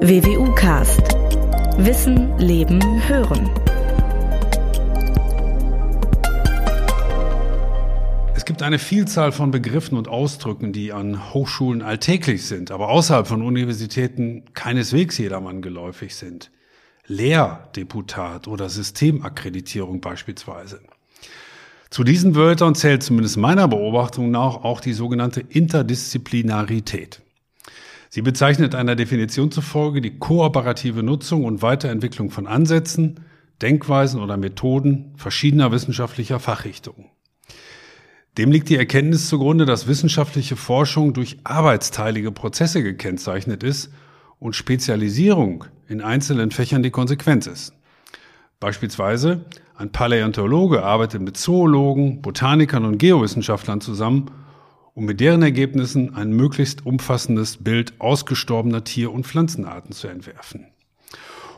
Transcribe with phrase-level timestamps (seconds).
[0.00, 1.02] WWU Cast.
[1.76, 3.50] Wissen, Leben, Hören.
[8.36, 13.26] Es gibt eine Vielzahl von Begriffen und Ausdrücken, die an Hochschulen alltäglich sind, aber außerhalb
[13.26, 16.52] von Universitäten keineswegs jedermann geläufig sind.
[17.08, 20.80] Lehrdeputat oder Systemakkreditierung beispielsweise.
[21.90, 27.20] Zu diesen Wörtern zählt zumindest meiner Beobachtung nach auch die sogenannte Interdisziplinarität.
[28.10, 33.20] Sie bezeichnet einer Definition zufolge die kooperative Nutzung und Weiterentwicklung von Ansätzen,
[33.60, 37.06] Denkweisen oder Methoden verschiedener wissenschaftlicher Fachrichtungen.
[38.38, 43.90] Dem liegt die Erkenntnis zugrunde, dass wissenschaftliche Forschung durch arbeitsteilige Prozesse gekennzeichnet ist
[44.38, 47.74] und Spezialisierung in einzelnen Fächern die Konsequenz ist.
[48.60, 49.44] Beispielsweise
[49.76, 54.30] ein Paläontologe arbeitet mit Zoologen, Botanikern und Geowissenschaftlern zusammen,
[54.98, 60.66] um mit deren Ergebnissen ein möglichst umfassendes Bild ausgestorbener Tier- und Pflanzenarten zu entwerfen.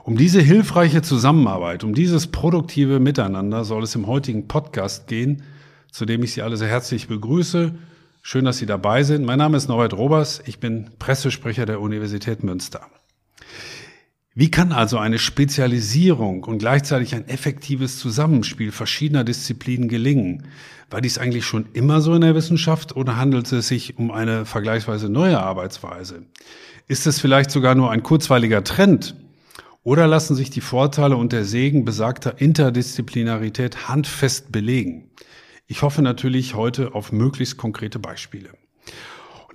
[0.04, 5.42] Um diese hilfreiche Zusammenarbeit, um dieses produktive Miteinander soll es im heutigen Podcast gehen,
[5.90, 7.72] zu dem ich Sie alle sehr herzlich begrüße.
[8.20, 9.24] Schön, dass Sie dabei sind.
[9.24, 10.42] Mein Name ist Norbert Robers.
[10.44, 12.82] Ich bin Pressesprecher der Universität Münster.
[14.32, 20.46] Wie kann also eine Spezialisierung und gleichzeitig ein effektives Zusammenspiel verschiedener Disziplinen gelingen?
[20.88, 24.46] War dies eigentlich schon immer so in der Wissenschaft oder handelt es sich um eine
[24.46, 26.22] vergleichsweise neue Arbeitsweise?
[26.86, 29.16] Ist es vielleicht sogar nur ein kurzweiliger Trend?
[29.82, 35.10] Oder lassen sich die Vorteile und der Segen besagter Interdisziplinarität handfest belegen?
[35.66, 38.50] Ich hoffe natürlich heute auf möglichst konkrete Beispiele.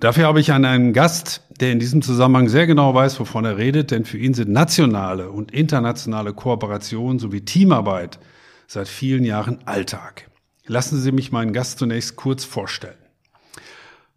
[0.00, 3.90] Dafür habe ich einen Gast, der in diesem Zusammenhang sehr genau weiß, wovon er redet,
[3.90, 8.18] denn für ihn sind nationale und internationale Kooperation sowie Teamarbeit
[8.66, 10.28] seit vielen Jahren Alltag.
[10.66, 12.98] Lassen Sie mich meinen Gast zunächst kurz vorstellen.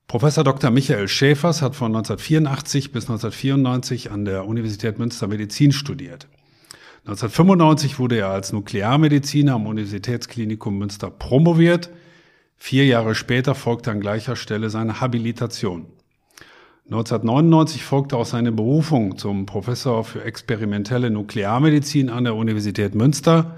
[0.07, 0.71] Professor Dr.
[0.71, 6.27] Michael Schäfers hat von 1984 bis 1994 an der Universität Münster Medizin studiert.
[7.05, 11.89] 1995 wurde er als Nuklearmediziner am Universitätsklinikum Münster promoviert–
[12.61, 15.85] Vier Jahre später folgte an gleicher Stelle seine Habilitation.
[16.85, 23.57] 1999 folgte auch seine Berufung zum Professor für experimentelle Nuklearmedizin an der Universität Münster.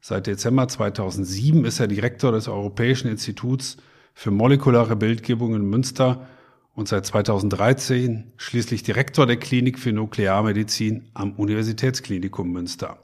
[0.00, 3.76] Seit Dezember 2007 ist er Direktor des Europäischen Instituts
[4.14, 6.26] für molekulare Bildgebung in Münster
[6.74, 12.98] und seit 2013 schließlich Direktor der Klinik für Nuklearmedizin am Universitätsklinikum Münster.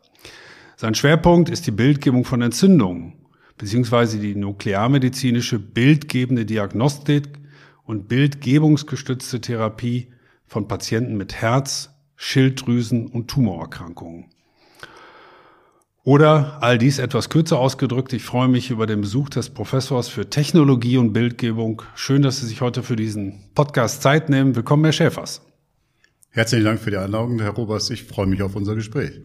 [0.76, 3.23] Sein Schwerpunkt ist die Bildgebung von Entzündungen
[3.58, 7.28] beziehungsweise die nuklearmedizinische bildgebende Diagnostik
[7.84, 10.08] und bildgebungsgestützte Therapie
[10.46, 14.26] von Patienten mit Herz, Schilddrüsen und Tumorerkrankungen.
[16.04, 20.28] Oder all dies etwas kürzer ausgedrückt, ich freue mich über den Besuch des Professors für
[20.28, 21.80] Technologie und Bildgebung.
[21.94, 24.54] Schön, dass Sie sich heute für diesen Podcast Zeit nehmen.
[24.54, 25.40] Willkommen, Herr Schäfers.
[26.28, 27.88] Herzlichen Dank für die Einladung, Herr Robers.
[27.88, 29.22] Ich freue mich auf unser Gespräch.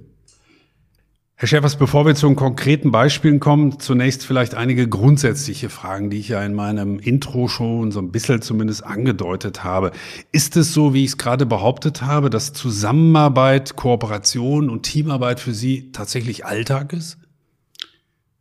[1.42, 6.28] Herr Schäfers, bevor wir zu konkreten Beispielen kommen, zunächst vielleicht einige grundsätzliche Fragen, die ich
[6.28, 9.92] ja in meinem Intro schon so ein bisschen zumindest angedeutet habe.
[10.34, 15.54] Ist es so, wie ich es gerade behauptet habe, dass Zusammenarbeit, Kooperation und Teamarbeit für
[15.54, 17.18] Sie tatsächlich Alltag ist?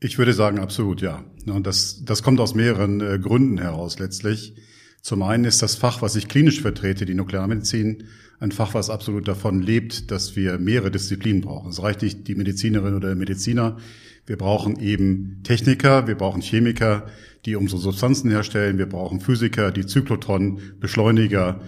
[0.01, 1.23] Ich würde sagen, absolut, ja.
[1.47, 4.57] Und das, das kommt aus mehreren äh, Gründen heraus letztlich.
[5.03, 8.05] Zum einen ist das Fach, was ich klinisch vertrete, die Nuklearmedizin,
[8.41, 11.71] ein Fach, was absolut davon lebt, dass wir mehrere Disziplinen brauchen.
[11.71, 13.79] Es reicht nicht die Medizinerin oder der Mediziner.
[14.27, 17.07] Wir brauchen eben Techniker, wir brauchen Chemiker,
[17.47, 21.61] die unsere Substanzen herstellen, wir brauchen Physiker, die Zyklotron, Beschleuniger,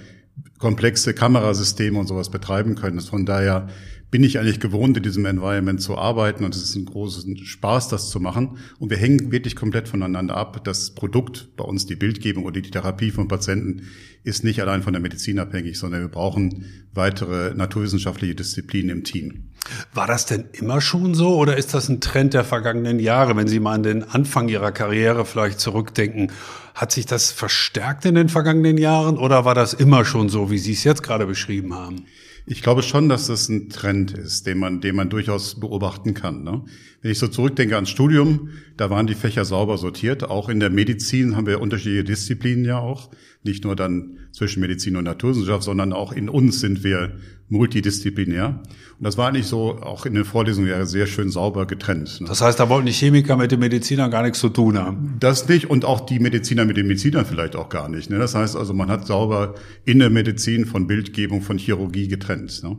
[0.60, 3.00] komplexe Kamerasysteme und sowas betreiben können.
[3.00, 3.69] Von daher
[4.10, 7.88] bin ich eigentlich gewohnt, in diesem Environment zu arbeiten und es ist ein großer Spaß,
[7.88, 8.59] das zu machen.
[8.78, 10.62] Und wir hängen wirklich komplett voneinander ab.
[10.65, 13.87] Das Produkt, bei uns die Bildgebung oder die Therapie von Patienten,
[14.25, 19.50] ist nicht allein von der Medizin abhängig, sondern wir brauchen weitere naturwissenschaftliche Disziplinen im Team.
[19.94, 23.47] War das denn immer schon so oder ist das ein Trend der vergangenen Jahre, wenn
[23.47, 26.32] Sie mal an den Anfang Ihrer Karriere vielleicht zurückdenken?
[26.75, 30.58] Hat sich das verstärkt in den vergangenen Jahren oder war das immer schon so, wie
[30.58, 32.06] Sie es jetzt gerade beschrieben haben?
[32.46, 36.43] Ich glaube schon, dass das ein Trend ist, den man, den man durchaus beobachten kann.
[36.43, 36.64] Ne?
[37.02, 40.25] Wenn ich so zurückdenke ans Studium, da waren die Fächer sauber sortiert.
[40.25, 43.11] Auch in der Medizin haben wir unterschiedliche Disziplinen ja auch.
[43.43, 47.17] Nicht nur dann zwischen Medizin und Naturwissenschaft, sondern auch in uns sind wir
[47.49, 48.62] multidisziplinär.
[48.99, 52.20] Und das war eigentlich so auch in den Vorlesungen ja sehr schön sauber getrennt.
[52.20, 52.29] Ne?
[52.29, 55.17] Das heißt, da wollten die Chemiker mit den Medizinern gar nichts zu tun haben.
[55.20, 58.11] Das nicht und auch die Mediziner mit den Medizinern vielleicht auch gar nicht.
[58.11, 58.19] Ne?
[58.19, 59.55] Das heißt also, man hat sauber
[59.87, 62.62] in der Medizin von Bildgebung, von Chirurgie getrennt.
[62.62, 62.76] Ne?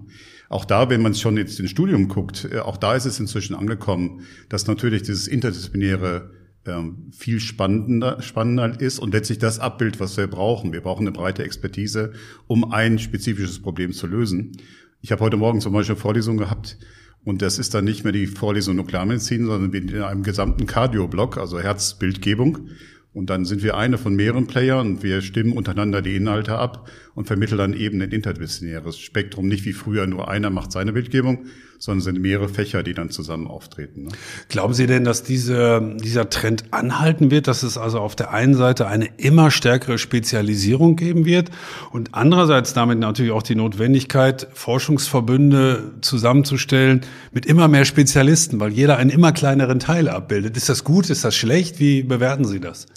[0.51, 3.55] Auch da, wenn man schon jetzt ins Studium guckt, äh, auch da ist es inzwischen
[3.55, 6.29] angekommen, dass natürlich dieses interdisziplinäre
[6.65, 10.73] ähm, viel spannender, spannender ist und letztlich das Abbild, was wir brauchen.
[10.73, 12.11] Wir brauchen eine breite Expertise,
[12.47, 14.57] um ein spezifisches Problem zu lösen.
[14.99, 16.77] Ich habe heute Morgen zum Beispiel eine Vorlesung gehabt
[17.23, 21.61] und das ist dann nicht mehr die Vorlesung Nuklearmedizin, sondern in einem gesamten Cardio-Block, also
[21.61, 22.67] Herzbildgebung.
[23.13, 26.89] Und dann sind wir eine von mehreren Playern und wir stimmen untereinander die Inhalte ab
[27.13, 29.49] und vermitteln dann eben ein interdisziplinäres Spektrum.
[29.49, 31.45] Nicht wie früher nur einer macht seine Bildgebung,
[31.77, 34.03] sondern sind mehrere Fächer, die dann zusammen auftreten.
[34.03, 34.11] Ne?
[34.47, 38.53] Glauben Sie denn, dass diese, dieser Trend anhalten wird, dass es also auf der einen
[38.53, 41.49] Seite eine immer stärkere Spezialisierung geben wird
[41.91, 47.01] und andererseits damit natürlich auch die Notwendigkeit, Forschungsverbünde zusammenzustellen
[47.33, 50.55] mit immer mehr Spezialisten, weil jeder einen immer kleineren Teil abbildet.
[50.55, 51.09] Ist das gut?
[51.09, 51.81] Ist das schlecht?
[51.81, 52.87] Wie bewerten Sie das?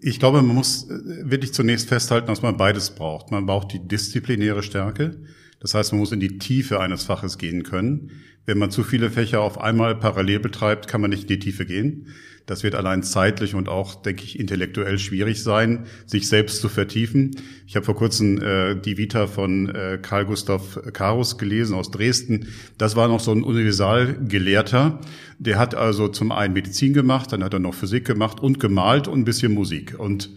[0.00, 3.30] Ich glaube, man muss äh, wirklich zunächst festhalten, dass man beides braucht.
[3.30, 5.22] Man braucht die disziplinäre Stärke.
[5.60, 8.10] Das heißt, man muss in die Tiefe eines Faches gehen können.
[8.46, 11.66] Wenn man zu viele Fächer auf einmal parallel betreibt, kann man nicht in die Tiefe
[11.66, 12.08] gehen.
[12.46, 17.36] Das wird allein zeitlich und auch, denke ich, intellektuell schwierig sein, sich selbst zu vertiefen.
[17.66, 22.48] Ich habe vor kurzem äh, die Vita von äh, Karl Gustav Karus gelesen aus Dresden.
[22.76, 25.00] Das war noch so ein Universalgelehrter.
[25.38, 29.08] Der hat also zum einen Medizin gemacht, dann hat er noch Physik gemacht und gemalt
[29.08, 29.94] und ein bisschen Musik.
[29.98, 30.30] Und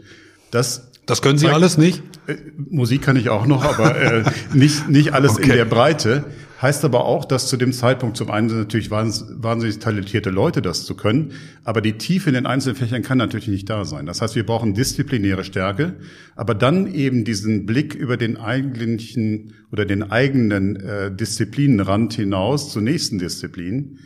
[0.52, 2.02] das das können Sie alles nicht?
[2.28, 2.36] Äh,
[2.70, 4.24] Musik kann ich auch noch, aber äh,
[4.54, 5.44] nicht, nicht alles okay.
[5.44, 6.26] in der Breite.
[6.64, 10.86] Heißt aber auch, dass zu dem Zeitpunkt zum einen sind natürlich wahnsinnig talentierte Leute, das
[10.86, 11.34] zu können,
[11.66, 14.06] aber die Tiefe in den einzelnen Fächern kann natürlich nicht da sein.
[14.06, 15.96] Das heißt, wir brauchen disziplinäre Stärke,
[16.38, 22.82] aber dann eben diesen Blick über den eigentlichen oder den eigenen äh, Disziplinenrand hinaus zur
[22.82, 24.00] nächsten Disziplin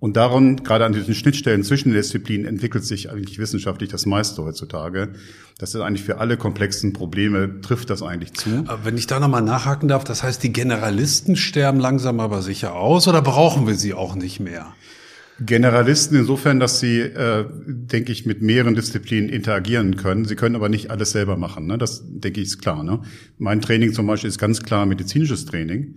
[0.00, 4.42] und daran, gerade an diesen Schnittstellen zwischen den Disziplinen, entwickelt sich eigentlich wissenschaftlich das meiste
[4.44, 5.10] heutzutage.
[5.58, 8.64] Das ist eigentlich für alle komplexen Probleme, trifft das eigentlich zu.
[8.68, 12.74] Aber wenn ich da nochmal nachhaken darf, das heißt, die Generalisten sterben langsam aber sicher
[12.74, 14.72] aus oder brauchen wir sie auch nicht mehr?
[15.40, 20.24] Generalisten insofern, dass sie, äh, denke ich, mit mehreren Disziplinen interagieren können.
[20.24, 21.66] Sie können aber nicht alles selber machen.
[21.66, 21.78] Ne?
[21.78, 22.82] Das, denke ich, ist klar.
[22.82, 23.00] Ne?
[23.38, 25.94] Mein Training zum Beispiel ist ganz klar medizinisches Training.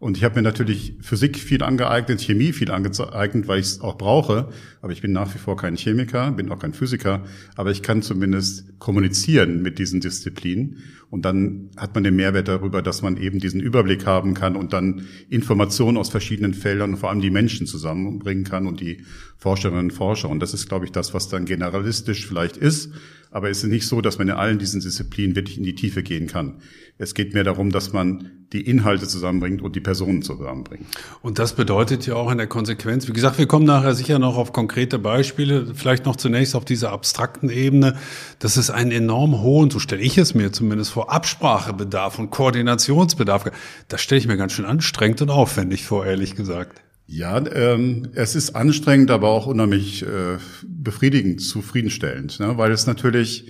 [0.00, 3.98] Und ich habe mir natürlich Physik viel angeeignet, Chemie viel angeeignet, weil ich es auch
[3.98, 4.48] brauche.
[4.80, 7.22] Aber ich bin nach wie vor kein Chemiker, bin auch kein Physiker.
[7.54, 10.78] Aber ich kann zumindest kommunizieren mit diesen Disziplinen.
[11.10, 14.72] Und dann hat man den Mehrwert darüber, dass man eben diesen Überblick haben kann und
[14.72, 19.02] dann Informationen aus verschiedenen Feldern, vor allem die Menschen zusammenbringen kann und die
[19.36, 20.28] Forscherinnen und Forscher.
[20.28, 22.92] Und das ist, glaube ich, das, was dann generalistisch vielleicht ist.
[23.32, 26.02] Aber es ist nicht so, dass man in allen diesen Disziplinen wirklich in die Tiefe
[26.02, 26.54] gehen kann.
[26.98, 30.84] Es geht mehr darum, dass man die Inhalte zusammenbringt und die Personen zusammenbringt.
[31.22, 34.36] Und das bedeutet ja auch in der Konsequenz, wie gesagt, wir kommen nachher sicher noch
[34.36, 37.96] auf konkrete Beispiele, vielleicht noch zunächst auf dieser abstrakten Ebene,
[38.40, 43.50] dass es einen enorm hohen, so stelle ich es mir zumindest vor, Absprachebedarf und Koordinationsbedarf.
[43.88, 46.82] Das stelle ich mir ganz schön anstrengend und aufwendig vor, ehrlich gesagt.
[47.06, 52.56] Ja, ähm, es ist anstrengend, aber auch unheimlich äh, befriedigend, zufriedenstellend, ne?
[52.56, 53.46] weil es natürlich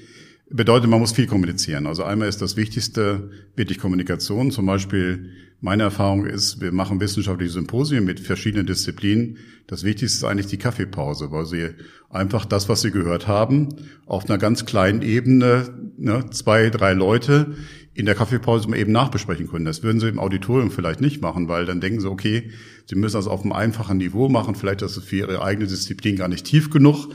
[0.51, 1.87] bedeutet, man muss viel kommunizieren.
[1.87, 4.51] Also einmal ist das Wichtigste wirklich Kommunikation.
[4.51, 5.31] Zum Beispiel
[5.61, 9.39] meine Erfahrung ist, wir machen wissenschaftliche Symposien mit verschiedenen Disziplinen.
[9.67, 11.69] Das Wichtigste ist eigentlich die Kaffeepause, weil sie
[12.09, 13.69] einfach das, was sie gehört haben,
[14.07, 17.55] auf einer ganz kleinen Ebene, ne, zwei, drei Leute
[17.93, 19.67] in der Kaffeepause eben nachbesprechen können.
[19.67, 22.51] Das würden sie im Auditorium vielleicht nicht machen, weil dann denken sie, okay,
[22.87, 26.17] sie müssen das auf einem einfachen Niveau machen, vielleicht ist es für ihre eigene Disziplin
[26.17, 27.09] gar nicht tief genug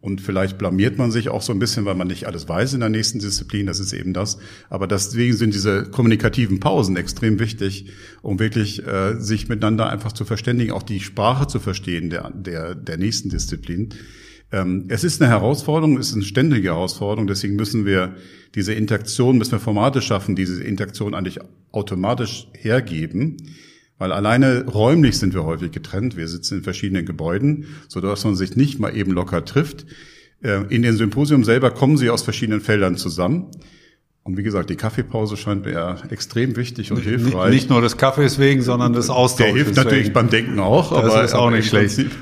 [0.00, 2.80] und vielleicht blamiert man sich auch so ein bisschen, weil man nicht alles weiß in
[2.80, 4.38] der nächsten Disziplin, das ist eben das.
[4.70, 7.90] Aber deswegen sind diese kommunikativen Pausen extrem wichtig,
[8.22, 12.74] um wirklich äh, sich miteinander einfach zu verständigen, auch die Sprache zu verstehen der, der,
[12.74, 13.90] der nächsten Disziplin.
[14.52, 18.16] Ähm, es ist eine Herausforderung, es ist eine ständige Herausforderung, deswegen müssen wir
[18.54, 21.40] diese Interaktion, müssen wir Formate schaffen, diese Interaktion eigentlich
[21.72, 23.36] automatisch hergeben.
[24.00, 26.16] Weil alleine räumlich sind wir häufig getrennt.
[26.16, 29.84] Wir sitzen in verschiedenen Gebäuden, so dass man sich nicht mal eben locker trifft.
[30.42, 33.50] Äh, in den Symposium selber kommen sie aus verschiedenen Feldern zusammen.
[34.22, 37.52] Und wie gesagt, die Kaffeepause scheint mir extrem wichtig und hilfreich.
[37.52, 39.36] Nicht nur des Kaffees wegen, sondern des Austauschs.
[39.36, 40.14] Der hilft natürlich wegen.
[40.14, 41.96] beim Denken auch, das aber ist auch nicht schlecht.
[41.96, 42.12] Prinzip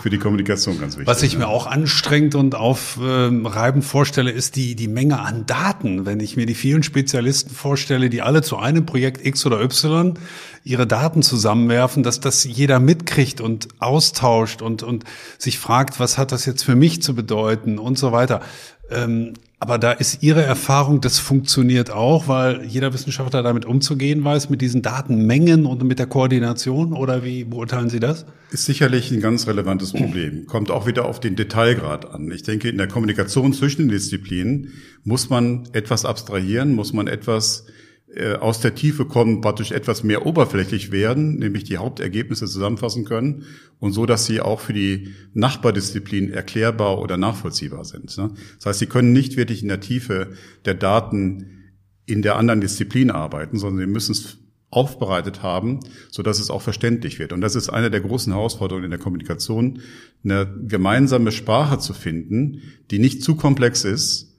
[0.00, 1.06] für die Kommunikation ganz wichtig.
[1.06, 6.06] Was ich mir auch anstrengend und aufreibend vorstelle, ist die, die Menge an Daten.
[6.06, 10.14] Wenn ich mir die vielen Spezialisten vorstelle, die alle zu einem Projekt X oder Y
[10.62, 15.04] ihre Daten zusammenwerfen, dass das jeder mitkriegt und austauscht und, und
[15.38, 18.42] sich fragt, was hat das jetzt für mich zu bedeuten und so weiter.
[18.90, 24.48] Ähm, aber da ist Ihre Erfahrung, das funktioniert auch, weil jeder Wissenschaftler damit umzugehen weiß,
[24.48, 26.94] mit diesen Datenmengen und mit der Koordination?
[26.94, 28.24] Oder wie beurteilen Sie das?
[28.50, 30.46] Ist sicherlich ein ganz relevantes Problem.
[30.46, 32.30] Kommt auch wieder auf den Detailgrad an.
[32.30, 34.72] Ich denke, in der Kommunikation zwischen den Disziplinen
[35.04, 37.66] muss man etwas abstrahieren, muss man etwas
[38.14, 43.44] äh, aus der Tiefe kommen, praktisch etwas mehr oberflächlich werden, nämlich die Hauptergebnisse zusammenfassen können
[43.78, 48.16] und so, dass sie auch für die Nachbardisziplin erklärbar oder nachvollziehbar sind.
[48.18, 48.32] Ne?
[48.56, 50.32] Das heißt, sie können nicht wirklich in der Tiefe
[50.64, 54.39] der Daten in der anderen Disziplin arbeiten, sondern sie müssen es
[54.70, 57.32] aufbereitet haben, so dass es auch verständlich wird.
[57.32, 59.80] Und das ist eine der großen Herausforderungen in der Kommunikation,
[60.24, 64.30] eine gemeinsame Sprache zu finden, die nicht zu komplex ist,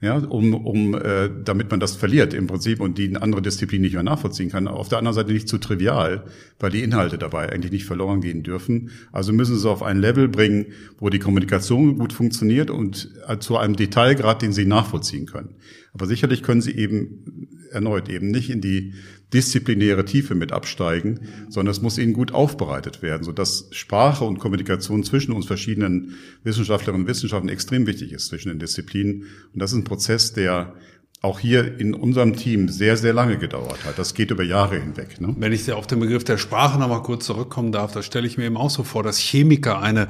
[0.00, 3.82] ja, um, um äh, damit man das verliert im Prinzip und die eine andere Disziplin
[3.82, 4.68] nicht mehr nachvollziehen kann.
[4.68, 6.24] Auf der anderen Seite nicht zu trivial,
[6.60, 8.90] weil die Inhalte dabei eigentlich nicht verloren gehen dürfen.
[9.10, 10.66] Also müssen sie auf ein Level bringen,
[10.98, 15.56] wo die Kommunikation gut funktioniert und äh, zu einem Detailgrad, den sie nachvollziehen können.
[15.92, 18.94] Aber sicherlich können sie eben erneut eben nicht in die
[19.32, 25.04] disziplinäre Tiefe mit absteigen, sondern es muss ihnen gut aufbereitet werden, sodass Sprache und Kommunikation
[25.04, 29.24] zwischen uns verschiedenen Wissenschaftlerinnen und Wissenschaftlern extrem wichtig ist zwischen den Disziplinen.
[29.52, 30.74] Und das ist ein Prozess, der
[31.20, 33.98] auch hier in unserem Team sehr, sehr lange gedauert hat.
[33.98, 35.20] Das geht über Jahre hinweg.
[35.20, 35.34] Ne?
[35.36, 38.38] Wenn ich auf den Begriff der Sprache noch mal kurz zurückkommen darf, da stelle ich
[38.38, 40.08] mir eben auch so vor, dass Chemiker eine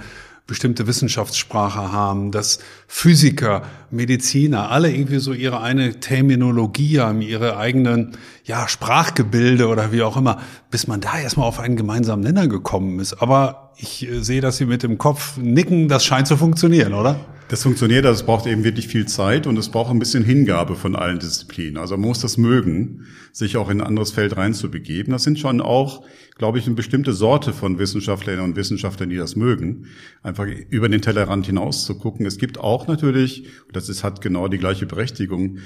[0.49, 8.17] bestimmte Wissenschaftssprache haben, dass Physiker, Mediziner alle irgendwie so ihre eine Terminologie haben, ihre eigenen
[8.45, 10.41] ja, Sprachgebilde oder wie auch immer,
[10.71, 13.21] bis man da erstmal auf einen gemeinsamen Nenner gekommen ist.
[13.21, 17.21] Aber ich äh, sehe, dass Sie mit dem Kopf nicken, das scheint zu funktionieren, oder?
[17.49, 20.77] Das funktioniert, also es braucht eben wirklich viel Zeit und es braucht ein bisschen Hingabe
[20.77, 21.79] von allen Disziplinen.
[21.79, 25.13] Also man muss das mögen, sich auch in ein anderes Feld reinzubegeben.
[25.13, 26.05] Das sind schon auch,
[26.37, 29.87] glaube ich, eine bestimmte Sorte von Wissenschaftlerinnen und Wissenschaftlern, die das mögen,
[30.23, 32.27] einfach über den Tellerrand hinaus zu gucken.
[32.27, 35.57] Es gibt auch natürlich, das ist, hat genau die gleiche Berechtigung,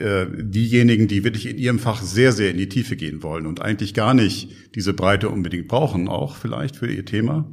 [0.00, 3.62] äh, diejenigen, die wirklich in ihrem Fach sehr, sehr in die Tiefe gehen wollen und
[3.62, 7.48] eigentlich gar nicht diese Breite unbedingt brauchen, auch vielleicht für ihr Thema.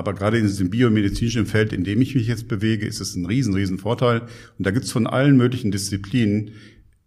[0.00, 3.26] Aber gerade in diesem biomedizinischen Feld, in dem ich mich jetzt bewege, ist es ein
[3.26, 4.22] riesen, riesen Vorteil.
[4.56, 6.52] Und da gibt es von allen möglichen Disziplinen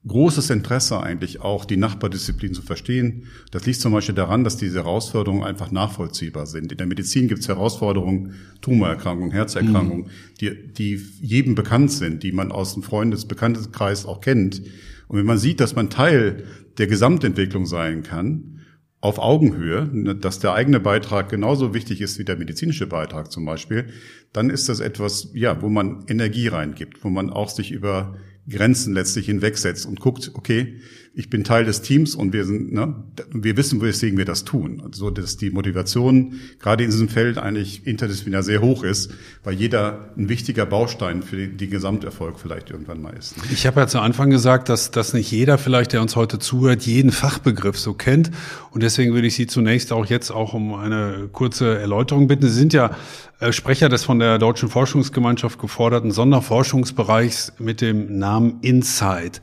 [0.07, 3.23] großes Interesse eigentlich auch, die Nachbardisziplinen zu verstehen.
[3.49, 6.71] Das liegt zum Beispiel daran, dass diese Herausforderungen einfach nachvollziehbar sind.
[6.71, 10.09] In der Medizin gibt es Herausforderungen, Tumorerkrankungen, Herzerkrankungen, mhm.
[10.39, 14.61] die, die jedem bekannt sind, die man aus dem Freundes-Bekanntenkreis auch kennt.
[15.07, 16.43] Und wenn man sieht, dass man Teil
[16.77, 18.59] der Gesamtentwicklung sein kann,
[19.03, 23.43] auf Augenhöhe, ne, dass der eigene Beitrag genauso wichtig ist wie der medizinische Beitrag zum
[23.43, 23.87] Beispiel,
[24.31, 28.15] dann ist das etwas, ja, wo man Energie reingibt, wo man auch sich über
[28.49, 30.77] Grenzen letztlich hinwegsetzt und guckt, okay,
[31.15, 32.95] ich bin Teil des Teams und wir sind, ne,
[33.31, 34.79] wir wissen, weswegen wir das tun.
[34.79, 39.11] So, also, dass die Motivation gerade in diesem Feld eigentlich interdisziplinär sehr hoch ist,
[39.43, 43.37] weil jeder ein wichtiger Baustein für den, den Gesamterfolg vielleicht irgendwann mal ist.
[43.37, 43.43] Ne?
[43.51, 46.81] Ich habe ja zu Anfang gesagt, dass, dass nicht jeder vielleicht, der uns heute zuhört,
[46.81, 48.31] jeden Fachbegriff so kennt.
[48.71, 52.47] Und deswegen würde ich Sie zunächst auch jetzt auch um eine kurze Erläuterung bitten.
[52.47, 52.97] Sie sind ja
[53.39, 59.41] äh, Sprecher des von der Deutschen Forschungsgemeinschaft geforderten Sonderforschungsbereichs mit dem Namen Insight.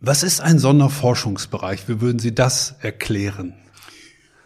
[0.00, 1.88] Was ist ein Sonderforschungsbereich?
[1.88, 3.54] Wie würden Sie das erklären?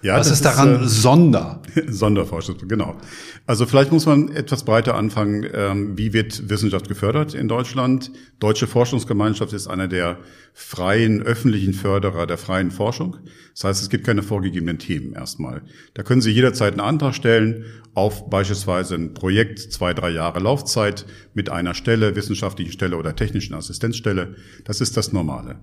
[0.04, 1.62] Ja, Was ist daran ist, äh, Sonder?
[1.88, 3.00] Sonderforschung, genau.
[3.46, 5.48] Also vielleicht muss man etwas breiter anfangen.
[5.50, 8.10] Ähm, wie wird Wissenschaft gefördert in Deutschland?
[8.38, 10.18] Deutsche Forschungsgemeinschaft ist einer der
[10.52, 13.16] freien öffentlichen Förderer der freien Forschung.
[13.54, 15.62] Das heißt, es gibt keine vorgegebenen Themen erstmal.
[15.94, 21.06] Da können Sie jederzeit einen Antrag stellen auf beispielsweise ein Projekt, zwei, drei Jahre Laufzeit
[21.32, 24.34] mit einer Stelle, wissenschaftlichen Stelle oder technischen Assistenzstelle.
[24.64, 25.60] Das ist das Normale.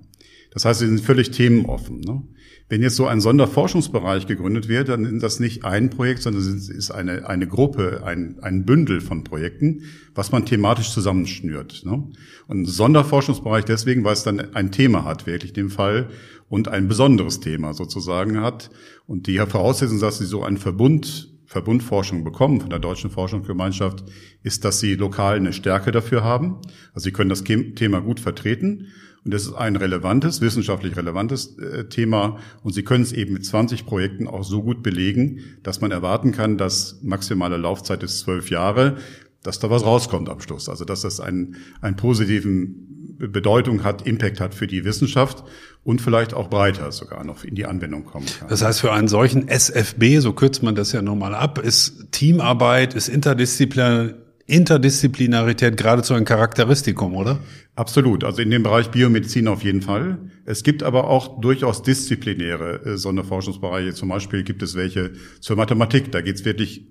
[0.51, 2.01] Das heißt, sie sind völlig themenoffen.
[2.01, 2.21] Ne?
[2.67, 6.69] Wenn jetzt so ein Sonderforschungsbereich gegründet wird, dann ist das nicht ein Projekt, sondern es
[6.69, 11.83] ist eine, eine Gruppe, ein, ein Bündel von Projekten, was man thematisch zusammenschnürt.
[11.85, 12.09] Ne?
[12.47, 16.09] Und ein Sonderforschungsbereich deswegen, weil es dann ein Thema hat, wirklich dem Fall,
[16.49, 18.71] und ein besonderes Thema sozusagen hat.
[19.07, 24.05] Und die Voraussetzung, dass sie so einen Verbund Verbundforschung bekommen von der Deutschen Forschungsgemeinschaft,
[24.41, 26.59] ist, dass sie lokal eine Stärke dafür haben.
[26.93, 28.87] Also sie können das Thema gut vertreten
[29.23, 32.39] und das ist ein relevantes, wissenschaftlich relevantes äh, Thema.
[32.63, 36.31] Und Sie können es eben mit 20 Projekten auch so gut belegen, dass man erwarten
[36.31, 38.97] kann, dass maximale Laufzeit ist zwölf Jahre,
[39.43, 40.69] dass da was rauskommt am Schluss.
[40.69, 45.43] Also dass das einen, einen positiven Bedeutung hat, Impact hat für die Wissenschaft
[45.83, 48.49] und vielleicht auch breiter sogar noch in die Anwendung kommen kann.
[48.49, 52.95] Das heißt, für einen solchen SFB, so kürzt man das ja nochmal ab, ist Teamarbeit,
[52.95, 54.15] ist Interdisziplin
[54.51, 57.39] Interdisziplinarität geradezu ein Charakteristikum, oder?
[57.75, 58.25] Absolut.
[58.25, 60.17] Also in dem Bereich Biomedizin auf jeden Fall.
[60.45, 63.93] Es gibt aber auch durchaus disziplinäre äh, Sonderforschungsbereiche.
[63.93, 66.11] Zum Beispiel gibt es welche zur Mathematik.
[66.11, 66.85] Da geht es wirklich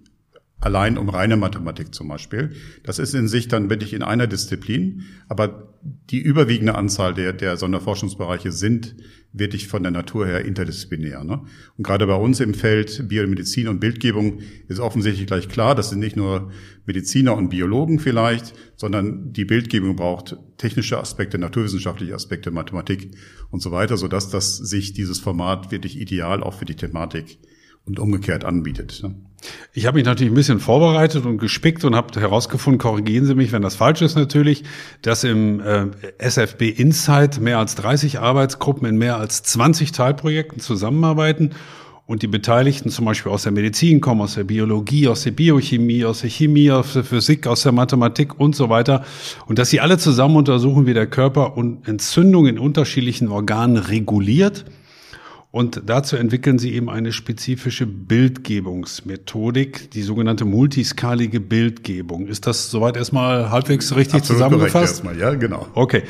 [0.61, 2.53] allein um reine Mathematik zum Beispiel.
[2.83, 7.59] Das ist in sich dann wirklich in einer Disziplin, aber die überwiegende Anzahl der, der
[7.59, 8.95] Sonderforschungsbereiche sind
[9.33, 11.23] wirklich von der Natur her interdisziplinär.
[11.25, 11.43] Ne?
[11.77, 16.01] Und gerade bei uns im Feld Biomedizin und Bildgebung ist offensichtlich gleich klar, das sind
[16.01, 16.51] nicht nur
[16.85, 23.13] Mediziner und Biologen vielleicht, sondern die Bildgebung braucht technische Aspekte, naturwissenschaftliche Aspekte, Mathematik
[23.51, 27.39] und so weiter, sodass das sich dieses Format wirklich ideal auch für die Thematik
[27.85, 29.01] und umgekehrt anbietet.
[29.03, 29.15] Ne?
[29.73, 33.53] Ich habe mich natürlich ein bisschen vorbereitet und gespickt und habe herausgefunden, korrigieren Sie mich,
[33.53, 34.65] wenn das falsch ist natürlich,
[35.03, 35.87] dass im äh,
[36.19, 41.51] SFB Insight mehr als 30 Arbeitsgruppen in mehr als 20 Teilprojekten zusammenarbeiten
[42.11, 46.05] und die Beteiligten zum Beispiel aus der Medizin kommen, aus der Biologie, aus der Biochemie,
[46.05, 49.05] aus der Chemie, aus der Physik, aus der Mathematik und so weiter.
[49.47, 54.65] Und dass sie alle zusammen untersuchen, wie der Körper und Entzündungen in unterschiedlichen Organen reguliert
[55.53, 62.29] und dazu entwickeln sie eben eine spezifische Bildgebungsmethodik, die sogenannte multiskalige Bildgebung.
[62.29, 65.05] Ist das soweit erstmal halbwegs richtig Absolut zusammengefasst?
[65.05, 65.67] Erstmal, ja, genau.
[65.75, 66.05] Okay.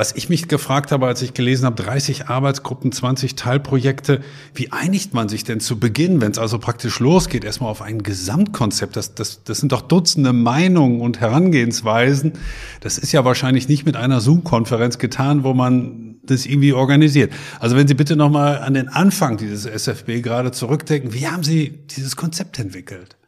[0.00, 4.22] Was ich mich gefragt habe, als ich gelesen habe, 30 Arbeitsgruppen, 20 Teilprojekte,
[4.54, 8.02] wie einigt man sich denn zu Beginn, wenn es also praktisch losgeht, erstmal auf ein
[8.02, 8.96] Gesamtkonzept?
[8.96, 12.32] Das, das, das sind doch Dutzende Meinungen und Herangehensweisen.
[12.80, 17.34] Das ist ja wahrscheinlich nicht mit einer Zoom-Konferenz getan, wo man das irgendwie organisiert.
[17.58, 21.78] Also wenn Sie bitte nochmal an den Anfang dieses SFB gerade zurückdenken, wie haben Sie
[21.90, 23.18] dieses Konzept entwickelt?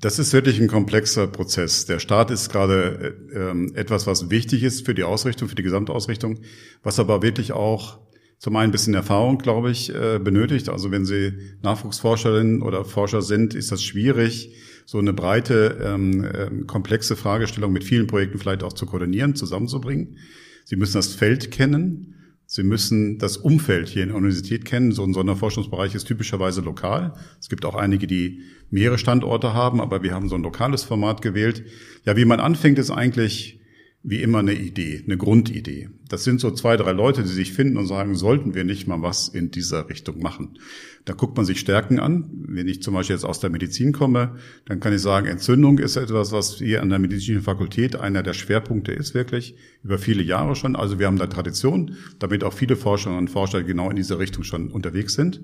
[0.00, 1.84] Das ist wirklich ein komplexer Prozess.
[1.84, 6.40] Der Staat ist gerade äh, etwas, was wichtig ist für die Ausrichtung, für die Gesamtausrichtung,
[6.82, 7.98] was aber wirklich auch
[8.38, 10.70] zum einen ein bisschen Erfahrung, glaube ich, äh, benötigt.
[10.70, 14.54] Also wenn Sie Nachwuchsforscherinnen oder Forscher sind, ist das schwierig,
[14.86, 20.16] so eine breite, ähm, äh, komplexe Fragestellung mit vielen Projekten vielleicht auch zu koordinieren, zusammenzubringen.
[20.64, 22.14] Sie müssen das Feld kennen.
[22.52, 24.90] Sie müssen das Umfeld hier in der Universität kennen.
[24.90, 27.14] So ein Sonderforschungsbereich ist typischerweise lokal.
[27.40, 28.40] Es gibt auch einige, die
[28.70, 31.62] mehrere Standorte haben, aber wir haben so ein lokales Format gewählt.
[32.06, 33.59] Ja, wie man anfängt, ist eigentlich
[34.02, 35.90] wie immer eine Idee, eine Grundidee.
[36.08, 39.02] Das sind so zwei, drei Leute, die sich finden und sagen, sollten wir nicht mal
[39.02, 40.58] was in dieser Richtung machen.
[41.04, 42.30] Da guckt man sich Stärken an.
[42.32, 45.96] Wenn ich zum Beispiel jetzt aus der Medizin komme, dann kann ich sagen, Entzündung ist
[45.96, 50.56] etwas, was hier an der medizinischen Fakultät einer der Schwerpunkte ist, wirklich, über viele Jahre
[50.56, 50.76] schon.
[50.76, 54.44] Also wir haben da Tradition, damit auch viele Forscherinnen und Forscher genau in diese Richtung
[54.44, 55.42] schon unterwegs sind.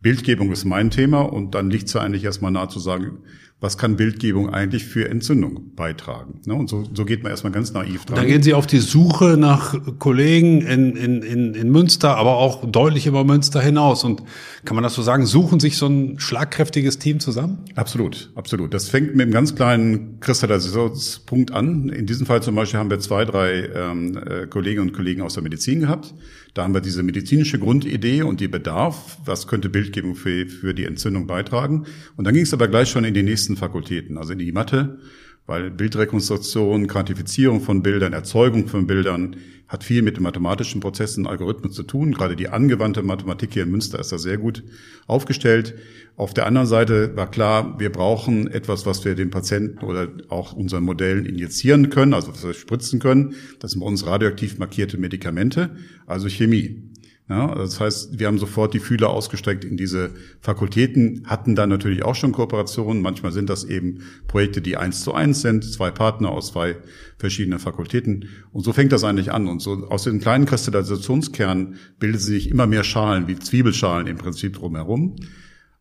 [0.00, 3.18] Bildgebung ist mein Thema und dann liegt es ja eigentlich erstmal nahe zu sagen,
[3.62, 6.40] was kann Bildgebung eigentlich für Entzündung beitragen?
[6.46, 6.54] Ne?
[6.54, 8.16] Und so, so geht man erstmal ganz naiv dran.
[8.16, 12.68] Dann gehen Sie auf die Suche nach Kollegen in, in, in, in Münster, aber auch
[12.68, 14.02] deutlich über Münster hinaus.
[14.02, 14.24] Und
[14.64, 17.58] kann man das so sagen, suchen sich so ein schlagkräftiges Team zusammen?
[17.76, 18.74] Absolut, absolut.
[18.74, 21.88] Das fängt mit einem ganz kleinen Kristallisationspunkt an.
[21.88, 25.34] In diesem Fall zum Beispiel haben wir zwei, drei ähm, äh, Kolleginnen und Kollegen aus
[25.34, 26.12] der Medizin gehabt.
[26.54, 30.84] Da haben wir diese medizinische Grundidee und die Bedarf, was könnte Bildgebung für, für die
[30.84, 31.86] Entzündung beitragen.
[32.16, 34.98] Und dann ging es aber gleich schon in die nächsten Fakultäten, also in die Mathe,
[35.46, 39.36] weil Bildrekonstruktion, Quantifizierung von Bildern, Erzeugung von Bildern
[39.72, 42.12] hat viel mit den mathematischen Prozessen, Algorithmen zu tun.
[42.12, 44.62] Gerade die angewandte Mathematik hier in Münster ist da sehr gut
[45.06, 45.74] aufgestellt.
[46.14, 50.52] Auf der anderen Seite war klar, wir brauchen etwas, was wir den Patienten oder auch
[50.52, 53.34] unseren Modellen injizieren können, also was wir spritzen können.
[53.60, 55.70] Das sind bei uns radioaktiv markierte Medikamente,
[56.06, 56.91] also Chemie.
[57.32, 60.10] Ja, das heißt, wir haben sofort die Fühler ausgestreckt in diese
[60.42, 63.00] Fakultäten, hatten dann natürlich auch schon Kooperationen.
[63.00, 66.76] Manchmal sind das eben Projekte, die eins zu eins sind, zwei Partner aus zwei
[67.16, 68.28] verschiedenen Fakultäten.
[68.52, 69.48] Und so fängt das eigentlich an.
[69.48, 74.52] Und so aus den kleinen Kristallisationskernen bilden sich immer mehr Schalen, wie Zwiebelschalen im Prinzip
[74.52, 75.16] drumherum.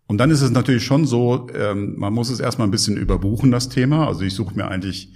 [0.07, 3.51] Und dann ist es natürlich schon so, ähm, man muss es erstmal ein bisschen überbuchen,
[3.51, 4.07] das Thema.
[4.07, 5.11] Also ich suche mir eigentlich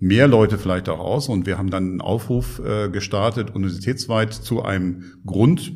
[0.00, 1.28] mehr Leute vielleicht auch aus.
[1.28, 5.72] Und wir haben dann einen Aufruf äh, gestartet, universitätsweit zu einem Grund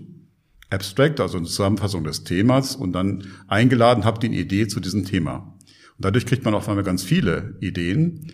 [0.71, 5.05] Abstract, also eine Zusammenfassung des Themas und dann eingeladen, habt ihr eine Idee zu diesem
[5.05, 5.55] Thema.
[5.97, 8.33] Und dadurch kriegt man auf einmal ganz viele Ideen.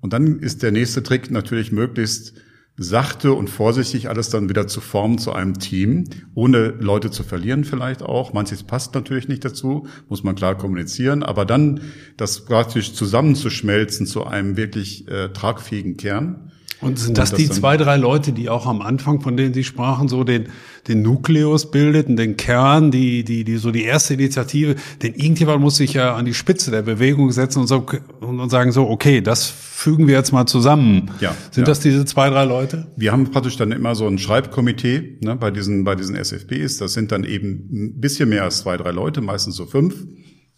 [0.00, 2.34] Und dann ist der nächste Trick natürlich möglichst
[2.82, 7.64] sachte und vorsichtig alles dann wieder zu formen zu einem Team, ohne Leute zu verlieren
[7.64, 8.32] vielleicht auch.
[8.32, 11.82] Manches passt natürlich nicht dazu, muss man klar kommunizieren, aber dann
[12.16, 16.49] das praktisch zusammenzuschmelzen zu einem wirklich äh, tragfähigen Kern.
[16.80, 19.64] Und sind das, das die zwei, drei Leute, die auch am Anfang, von denen Sie
[19.64, 20.48] sprachen, so den,
[20.88, 24.76] den Nukleus bildeten, den Kern, die, die, die, so die erste Initiative?
[25.02, 27.84] Denn irgendjemand muss sich ja an die Spitze der Bewegung setzen und, so,
[28.20, 31.10] und, sagen so, okay, das fügen wir jetzt mal zusammen.
[31.20, 31.66] Ja, Sind ja.
[31.66, 32.86] das diese zwei, drei Leute?
[32.96, 36.78] Wir haben praktisch dann immer so ein Schreibkomitee ne, bei diesen, bei diesen SFBs.
[36.78, 39.94] Das sind dann eben ein bisschen mehr als zwei, drei Leute, meistens so fünf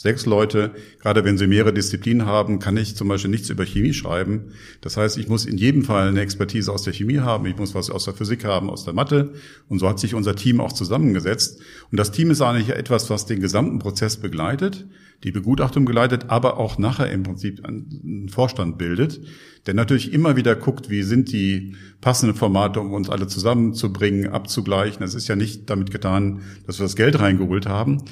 [0.03, 0.73] sechs Leute.
[1.01, 4.53] Gerade wenn sie mehrere Disziplinen haben, kann ich zum Beispiel nichts über Chemie schreiben.
[4.81, 7.75] Das heißt, ich muss in jedem Fall eine Expertise aus der Chemie haben, ich muss
[7.75, 9.33] was aus der Physik haben, aus der Mathe.
[9.69, 11.61] Und so hat sich unser Team auch zusammengesetzt.
[11.91, 14.87] Und das Team ist eigentlich etwas, was den gesamten Prozess begleitet,
[15.25, 19.21] die Begutachtung geleitet, aber auch nachher im Prinzip einen Vorstand bildet,
[19.67, 25.01] der natürlich immer wieder guckt, wie sind die passenden Formate, um uns alle zusammenzubringen, abzugleichen.
[25.01, 28.03] Das ist ja nicht damit getan, dass wir das Geld reingeholt haben,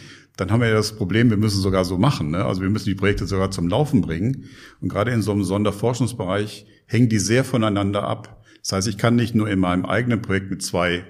[0.40, 2.30] dann haben wir ja das Problem, wir müssen sogar so machen.
[2.30, 2.44] Ne?
[2.44, 4.46] Also wir müssen die Projekte sogar zum Laufen bringen.
[4.80, 8.42] Und gerade in so einem Sonderforschungsbereich hängen die sehr voneinander ab.
[8.62, 11.04] Das heißt, ich kann nicht nur in meinem eigenen Projekt mit zwei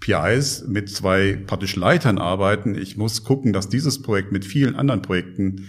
[0.00, 2.74] PIs mit zwei praktisch Leitern arbeiten.
[2.74, 5.66] Ich muss gucken, dass dieses Projekt mit vielen anderen Projekten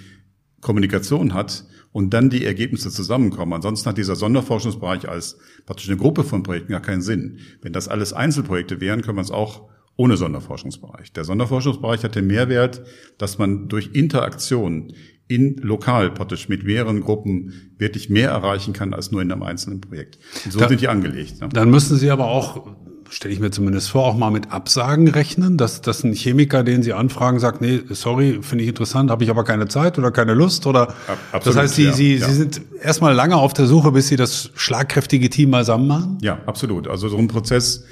[0.62, 3.54] Kommunikation hat und dann die Ergebnisse zusammenkommen.
[3.54, 7.40] Ansonsten hat dieser Sonderforschungsbereich als praktisch eine Gruppe von Projekten gar keinen Sinn.
[7.62, 11.14] Wenn das alles Einzelprojekte wären, können wir es auch ohne Sonderforschungsbereich.
[11.14, 12.82] Der Sonderforschungsbereich hat den Mehrwert,
[13.18, 14.94] dass man durch Interaktion
[15.28, 19.80] in lokal praktisch mit mehreren Gruppen wirklich mehr erreichen kann als nur in einem einzelnen
[19.80, 20.18] Projekt.
[20.44, 21.40] Und so da, sind die angelegt.
[21.40, 21.50] Ne?
[21.54, 22.68] Dann müssen Sie aber auch
[23.12, 26.82] stelle ich mir zumindest vor, auch mal mit Absagen rechnen, dass, dass ein Chemiker, den
[26.82, 30.34] Sie anfragen, sagt, nee, sorry, finde ich interessant, habe ich aber keine Zeit oder keine
[30.34, 30.94] Lust oder
[31.32, 32.28] Absolut, das heißt, Sie, ja, Sie, ja.
[32.28, 36.18] Sie sind erstmal lange auf der Suche, bis Sie das schlagkräftige Team mal zusammen machen?
[36.22, 36.88] Ja, absolut.
[36.88, 37.84] Also so ein Prozess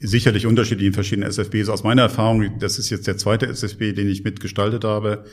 [0.00, 1.68] sicherlich unterschiedlich in verschiedenen SFBs.
[1.68, 5.24] Aus meiner Erfahrung, das ist jetzt der zweite SFB, den ich mitgestaltet habe,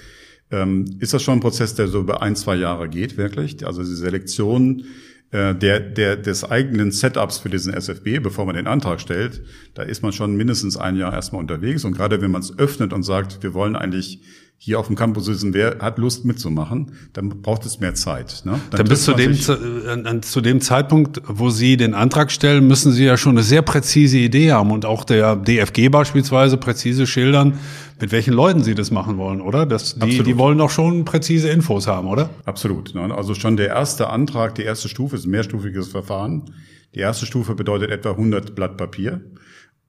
[0.52, 3.66] ähm, ist das schon ein Prozess, der so über ein, zwei Jahre geht, wirklich.
[3.66, 4.86] Also die Selektion
[5.32, 9.42] äh, der, der, des eigenen Setups für diesen SFB, bevor man den Antrag stellt,
[9.74, 11.84] da ist man schon mindestens ein Jahr erstmal unterwegs.
[11.84, 14.22] Und gerade wenn man es öffnet und sagt, wir wollen eigentlich
[14.58, 18.42] hier auf dem Campus wissen, wer hat Lust mitzumachen, dann braucht es mehr Zeit.
[18.46, 18.54] Ne?
[18.72, 22.66] Dann, dann bis zu dem, zu, äh, zu dem Zeitpunkt, wo Sie den Antrag stellen,
[22.68, 27.06] müssen Sie ja schon eine sehr präzise Idee haben und auch der DFG beispielsweise präzise
[27.06, 27.60] schildern,
[28.00, 29.66] mit welchen Leuten Sie das machen wollen, oder?
[29.66, 32.30] Das, die, die wollen doch schon präzise Infos haben, oder?
[32.46, 32.96] Absolut.
[32.96, 33.14] Ne?
[33.16, 36.54] Also schon der erste Antrag, die erste Stufe ist ein mehrstufiges Verfahren.
[36.96, 39.22] Die erste Stufe bedeutet etwa 100 Blatt Papier.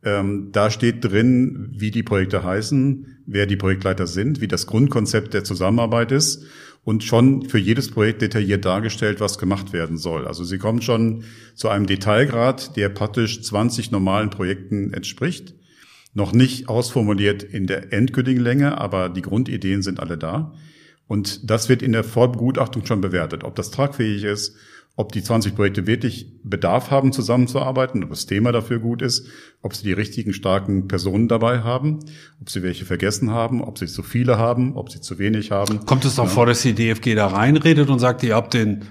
[0.07, 5.35] Ähm, da steht drin, wie die Projekte heißen, wer die Projektleiter sind, wie das Grundkonzept
[5.35, 6.45] der Zusammenarbeit ist
[6.85, 10.29] und schon für jedes Projekt detailliert dargestellt, was gemacht werden soll.
[10.29, 11.25] Also Sie kommen schon
[11.57, 15.55] zu einem Detailgrad, der praktisch 20 normalen Projekten entspricht.
[16.15, 20.55] Noch nicht ausformuliert in der endgültigen Länge, aber die Grundideen sind alle da.
[21.09, 24.57] Und das wird in der Vorbegutachtung schon bewertet, ob das tragfähig ist,
[24.99, 29.27] ob die 20 Projekte wirklich Bedarf haben, zusammenzuarbeiten, ob das Thema dafür gut ist,
[29.61, 31.99] ob sie die richtigen starken Personen dabei haben,
[32.41, 35.85] ob sie welche vergessen haben, ob sie zu viele haben, ob sie zu wenig haben.
[35.85, 36.31] Kommt es doch ja.
[36.31, 38.87] vor, dass die DFG da reinredet und sagt, ihr habt den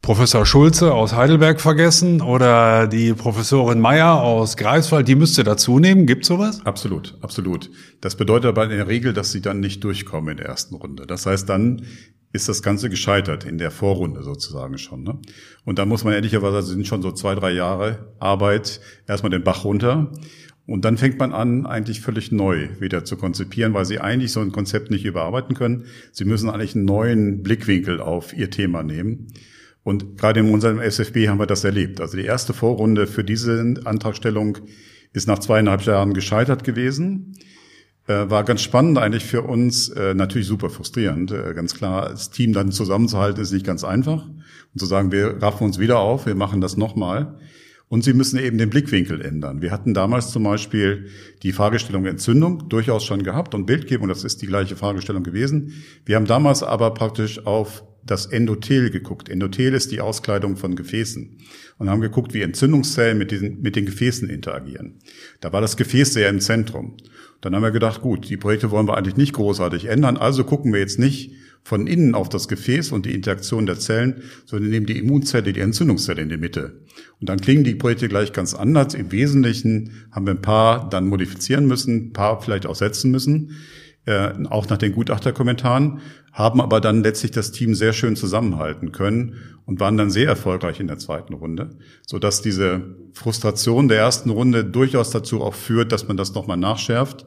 [0.00, 6.06] Professor Schulze aus Heidelberg vergessen oder die Professorin Meyer aus Greifswald, die müsste dazu nehmen.
[6.06, 6.64] Gibt sowas?
[6.64, 7.70] Absolut, absolut.
[8.02, 11.06] Das bedeutet aber in der Regel, dass sie dann nicht durchkommen in der ersten Runde.
[11.06, 11.86] Das heißt, dann
[12.34, 15.04] ist das Ganze gescheitert in der Vorrunde sozusagen schon.
[15.04, 15.18] Ne?
[15.64, 19.44] Und da muss man ehrlicherweise also sind schon so zwei, drei Jahre Arbeit erstmal den
[19.44, 20.10] Bach runter.
[20.66, 24.40] Und dann fängt man an, eigentlich völlig neu wieder zu konzipieren, weil sie eigentlich so
[24.40, 25.84] ein Konzept nicht überarbeiten können.
[26.10, 29.28] Sie müssen eigentlich einen neuen Blickwinkel auf ihr Thema nehmen.
[29.84, 32.00] Und gerade in unserem SFB haben wir das erlebt.
[32.00, 34.58] Also die erste Vorrunde für diese Antragstellung
[35.12, 37.36] ist nach zweieinhalb Jahren gescheitert gewesen.
[38.06, 41.30] Äh, war ganz spannend eigentlich für uns, äh, natürlich super frustrierend.
[41.32, 44.26] Äh, ganz klar, das Team dann zusammenzuhalten ist nicht ganz einfach.
[44.26, 47.38] Und zu sagen, wir raffen uns wieder auf, wir machen das nochmal.
[47.88, 49.62] Und sie müssen eben den Blickwinkel ändern.
[49.62, 51.06] Wir hatten damals zum Beispiel
[51.42, 55.72] die Fragestellung Entzündung durchaus schon gehabt und Bildgebung, das ist die gleiche Fragestellung gewesen.
[56.04, 59.28] Wir haben damals aber praktisch auf das Endothel geguckt.
[59.28, 61.38] Endothel ist die Auskleidung von Gefäßen.
[61.78, 64.98] Und haben geguckt, wie Entzündungszellen mit, diesen, mit den Gefäßen interagieren.
[65.40, 66.96] Da war das Gefäß sehr im Zentrum.
[67.44, 70.72] Dann haben wir gedacht, gut, die Projekte wollen wir eigentlich nicht großartig ändern, also gucken
[70.72, 74.86] wir jetzt nicht von innen auf das Gefäß und die Interaktion der Zellen, sondern nehmen
[74.86, 76.80] die Immunzelle, die Entzündungszelle in die Mitte.
[77.20, 78.94] Und dann klingen die Projekte gleich ganz anders.
[78.94, 83.50] Im Wesentlichen haben wir ein paar dann modifizieren müssen, ein paar vielleicht auch setzen müssen
[84.06, 86.00] äh, auch nach den Gutachterkommentaren,
[86.32, 89.36] haben aber dann letztlich das Team sehr schön zusammenhalten können
[89.66, 91.70] und waren dann sehr erfolgreich in der zweiten Runde,
[92.06, 96.56] so dass diese Frustration der ersten Runde durchaus dazu auch führt, dass man das nochmal
[96.56, 97.26] nachschärft.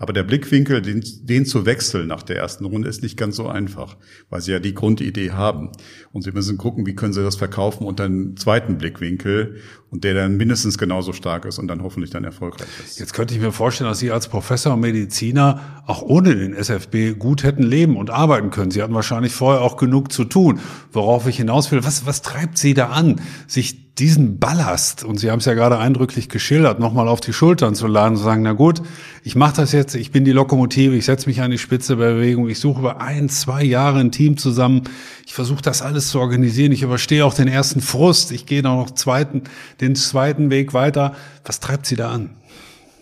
[0.00, 3.48] Aber der Blickwinkel, den, den, zu wechseln nach der ersten Runde, ist nicht ganz so
[3.48, 3.96] einfach,
[4.30, 5.72] weil sie ja die Grundidee haben.
[6.12, 9.56] Und sie müssen gucken, wie können sie das verkaufen unter einem zweiten Blickwinkel
[9.90, 13.00] und der dann mindestens genauso stark ist und dann hoffentlich dann erfolgreich ist.
[13.00, 17.18] Jetzt könnte ich mir vorstellen, dass Sie als Professor und Mediziner auch ohne den SFB
[17.18, 18.70] gut hätten leben und arbeiten können.
[18.70, 20.60] Sie hatten wahrscheinlich vorher auch genug zu tun.
[20.92, 25.30] Worauf ich hinaus will, was, was treibt Sie da an, sich diesen Ballast, und Sie
[25.30, 28.52] haben es ja gerade eindrücklich geschildert, nochmal auf die Schultern zu laden, zu sagen, na
[28.52, 28.80] gut,
[29.24, 32.14] ich mache das jetzt, ich bin die Lokomotive, ich setze mich an die Spitze der
[32.14, 34.82] Bewegung, ich suche über ein, zwei Jahre ein Team zusammen,
[35.28, 38.90] ich versuche das alles zu organisieren, ich überstehe auch den ersten Frust, ich gehe noch
[38.92, 39.42] zweiten,
[39.78, 41.14] den zweiten Weg weiter.
[41.44, 42.30] Was treibt Sie da an?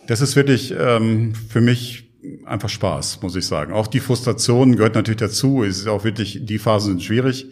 [0.09, 2.11] Das ist wirklich ähm, für mich
[2.45, 3.73] einfach Spaß, muss ich sagen.
[3.73, 5.63] Auch die Frustration gehört natürlich dazu.
[5.63, 7.47] Es ist auch wirklich, die Phasen sind schwierig.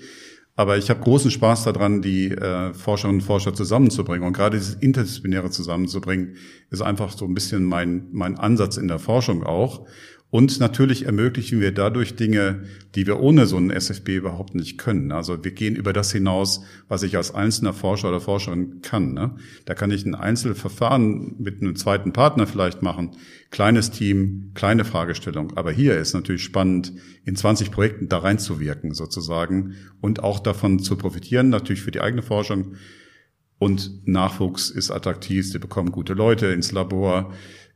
[0.56, 4.26] Aber ich habe großen Spaß daran, die äh, Forscherinnen und Forscher zusammenzubringen.
[4.26, 6.34] Und gerade dieses Interdisziplinäre zusammenzubringen,
[6.70, 9.86] ist einfach so ein bisschen mein, mein Ansatz in der Forschung auch.
[10.34, 12.64] Und natürlich ermöglichen wir dadurch Dinge,
[12.96, 15.12] die wir ohne so einen SFB überhaupt nicht können.
[15.12, 19.14] Also wir gehen über das hinaus, was ich als einzelner Forscher oder Forscherin kann.
[19.14, 19.36] Ne?
[19.64, 23.12] Da kann ich ein Einzelverfahren mit einem zweiten Partner vielleicht machen.
[23.52, 25.56] Kleines Team, kleine Fragestellung.
[25.56, 26.94] Aber hier ist natürlich spannend,
[27.24, 32.22] in 20 Projekten da reinzuwirken sozusagen und auch davon zu profitieren, natürlich für die eigene
[32.22, 32.74] Forschung.
[33.60, 37.32] Und Nachwuchs ist attraktiv, sie bekommen gute Leute ins Labor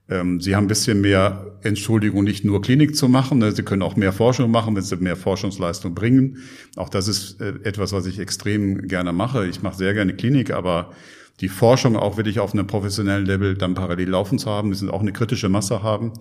[0.09, 3.38] sie haben ein bisschen mehr Entschuldigung, nicht nur Klinik zu machen.
[3.38, 3.53] Ne?
[3.53, 6.38] Sie können auch mehr Forschung machen, wenn sie mehr Forschungsleistung bringen.
[6.77, 9.47] Auch das ist äh, etwas, was ich extrem gerne mache.
[9.47, 10.92] Ich mache sehr gerne Klinik, aber
[11.40, 15.03] die Forschung auch wirklich auf einem professionellen Level dann parallel laufen zu haben, müssen auch
[15.03, 16.12] eine kritische Masse haben.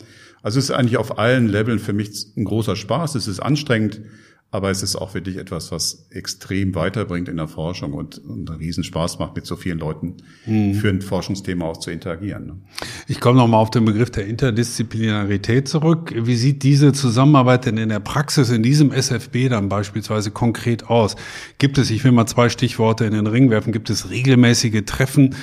[0.43, 3.15] Also es ist eigentlich auf allen Leveln für mich ein großer Spaß.
[3.15, 4.01] Es ist anstrengend,
[4.49, 8.59] aber es ist auch wirklich etwas, was extrem weiterbringt in der Forschung und, und einen
[8.59, 10.73] Riesenspaß macht, mit so vielen Leuten mhm.
[10.75, 12.45] für ein Forschungsthema auch zu interagieren.
[12.47, 12.57] Ne?
[13.07, 16.13] Ich komme nochmal auf den Begriff der Interdisziplinarität zurück.
[16.15, 21.17] Wie sieht diese Zusammenarbeit denn in der Praxis in diesem SFB dann beispielsweise konkret aus?
[21.57, 25.35] Gibt es, ich will mal zwei Stichworte in den Ring werfen, gibt es regelmäßige Treffen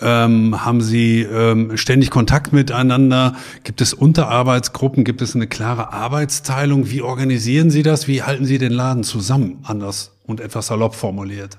[0.00, 3.36] ähm, haben Sie ähm, ständig Kontakt miteinander?
[3.64, 5.04] Gibt es Unterarbeitsgruppen?
[5.04, 6.90] Gibt es eine klare Arbeitsteilung?
[6.90, 8.08] Wie organisieren Sie das?
[8.08, 9.58] Wie halten Sie den Laden zusammen?
[9.62, 11.58] Anders und etwas salopp formuliert.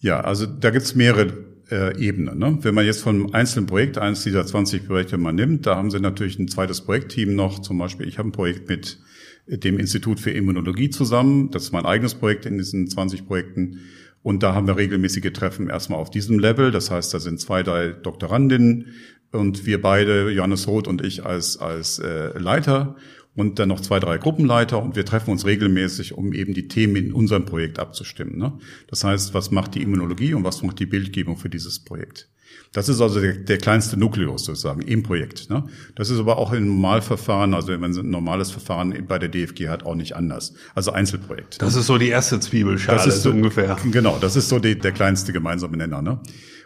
[0.00, 1.32] Ja, also da gibt es mehrere
[1.70, 2.38] äh, Ebenen.
[2.38, 2.58] Ne?
[2.62, 5.90] Wenn man jetzt von einem einzelnen Projekt, eines dieser 20 Projekte mal nimmt, da haben
[5.90, 7.60] Sie natürlich ein zweites Projektteam noch.
[7.60, 8.98] Zum Beispiel, ich habe ein Projekt mit
[9.46, 11.50] dem Institut für Immunologie zusammen.
[11.50, 13.80] Das ist mein eigenes Projekt in diesen 20 Projekten.
[14.22, 16.70] Und da haben wir regelmäßige Treffen erstmal auf diesem Level.
[16.70, 18.86] Das heißt, da sind zwei, drei Doktorandinnen
[19.32, 22.96] und wir beide, Johannes Roth und ich als, als äh, Leiter
[23.34, 26.96] und dann noch zwei, drei Gruppenleiter und wir treffen uns regelmäßig, um eben die Themen
[26.96, 28.38] in unserem Projekt abzustimmen.
[28.38, 28.52] Ne?
[28.88, 32.28] Das heißt, was macht die Immunologie und was macht die Bildgebung für dieses Projekt?
[32.72, 35.50] Das ist also der, der kleinste Nukleus sozusagen im Projekt.
[35.50, 35.64] Ne?
[35.94, 39.68] Das ist aber auch im Normalverfahren, also wenn man ein normales Verfahren bei der DFG
[39.68, 40.54] hat, auch nicht anders.
[40.74, 41.60] Also Einzelprojekt.
[41.60, 41.80] Das ne?
[41.80, 43.76] ist so die erste Zwiebelschale das ist so, ungefähr.
[43.90, 46.02] Genau, das ist so die, der kleinste gemeinsame Nenner.
[46.02, 46.20] Ne?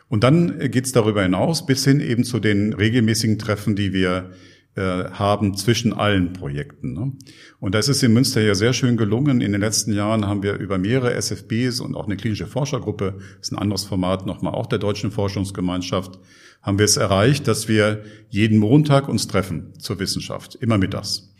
[0.09, 4.35] Und dann geht's darüber hinaus bis hin eben zu den regelmäßigen Treffen, die wir äh,
[4.83, 6.93] haben zwischen allen Projekten.
[6.93, 7.13] Ne?
[7.61, 9.41] Und das ist in Münster ja sehr schön gelungen.
[9.41, 13.53] In den letzten Jahren haben wir über mehrere SFBs und auch eine klinische Forschergruppe, ist
[13.53, 16.19] ein anderes Format nochmal auch der Deutschen Forschungsgemeinschaft,
[16.63, 21.36] haben wir es erreicht, dass wir jeden Montag uns treffen zur Wissenschaft, immer mittags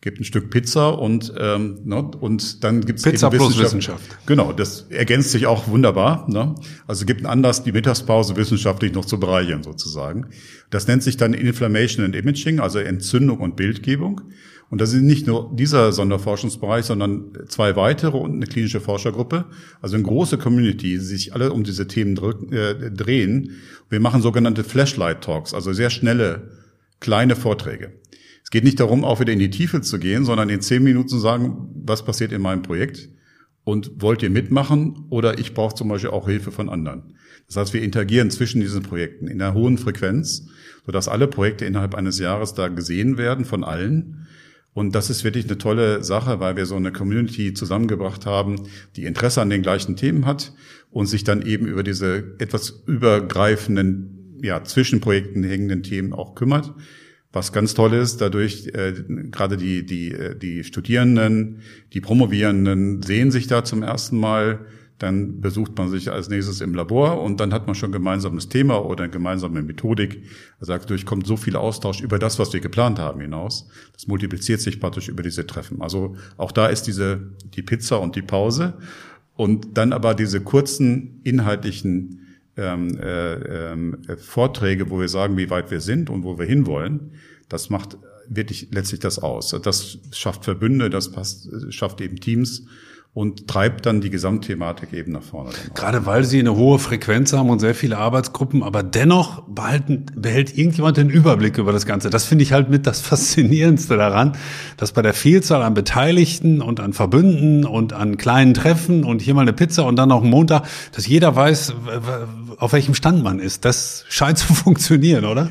[0.00, 4.18] gibt ein Stück Pizza und ähm, ne, und dann gibt's Pizza eben plus Wissenschaft.
[4.26, 6.30] Genau, das ergänzt sich auch wunderbar.
[6.30, 6.54] Ne?
[6.86, 10.26] Also gibt einen Anlass, die Mittagspause wissenschaftlich noch zu bereichern sozusagen.
[10.70, 14.20] Das nennt sich dann Inflammation and Imaging, also Entzündung und Bildgebung.
[14.68, 19.44] Und das ist nicht nur dieser Sonderforschungsbereich, sondern zwei weitere und eine klinische Forschergruppe.
[19.80, 22.16] Also eine große Community, die sich alle um diese Themen
[22.52, 23.52] äh, drehen.
[23.88, 26.50] Wir machen sogenannte Flashlight Talks, also sehr schnelle,
[26.98, 27.92] kleine Vorträge.
[28.46, 31.08] Es geht nicht darum, auch wieder in die Tiefe zu gehen, sondern in zehn Minuten
[31.08, 33.08] zu sagen, was passiert in meinem Projekt
[33.64, 37.14] und wollt ihr mitmachen oder ich brauche zum Beispiel auch Hilfe von anderen.
[37.48, 40.46] Das heißt, wir interagieren zwischen diesen Projekten in einer hohen Frequenz,
[40.84, 44.28] sodass alle Projekte innerhalb eines Jahres da gesehen werden von allen.
[44.74, 49.06] Und das ist wirklich eine tolle Sache, weil wir so eine Community zusammengebracht haben, die
[49.06, 50.52] Interesse an den gleichen Themen hat
[50.90, 56.72] und sich dann eben über diese etwas übergreifenden, ja, zwischen Projekten hängenden Themen auch kümmert.
[57.32, 58.94] Was ganz toll ist, dadurch äh,
[59.30, 61.60] gerade die, die, äh, die Studierenden,
[61.92, 64.66] die Promovierenden sehen sich da zum ersten Mal,
[64.98, 68.48] dann besucht man sich als nächstes im Labor und dann hat man schon ein gemeinsames
[68.48, 70.22] Thema oder eine gemeinsame Methodik.
[70.58, 73.68] Also dadurch kommt so viel Austausch über das, was wir geplant haben, hinaus.
[73.92, 75.82] Das multipliziert sich praktisch über diese Treffen.
[75.82, 78.78] Also auch da ist diese die Pizza und die Pause
[79.34, 82.25] und dann aber diese kurzen inhaltlichen
[82.56, 87.12] ähm, äh, äh, Vorträge, wo wir sagen, wie weit wir sind und wo wir hinwollen.
[87.48, 89.54] Das macht wirklich letztlich das aus.
[89.62, 92.66] Das schafft Verbünde, das passt, schafft eben Teams
[93.16, 95.48] und treibt dann die Gesamtthematik eben nach vorne.
[95.74, 100.58] Gerade weil Sie eine hohe Frequenz haben und sehr viele Arbeitsgruppen, aber dennoch behalten, behält
[100.58, 102.10] irgendjemand den Überblick über das Ganze.
[102.10, 104.32] Das finde ich halt mit das Faszinierendste daran,
[104.76, 109.32] dass bei der Vielzahl an Beteiligten und an Verbünden und an kleinen Treffen und hier
[109.32, 111.72] mal eine Pizza und dann noch ein Montag, dass jeder weiß,
[112.58, 113.64] auf welchem Stand man ist.
[113.64, 115.48] Das scheint zu funktionieren, oder?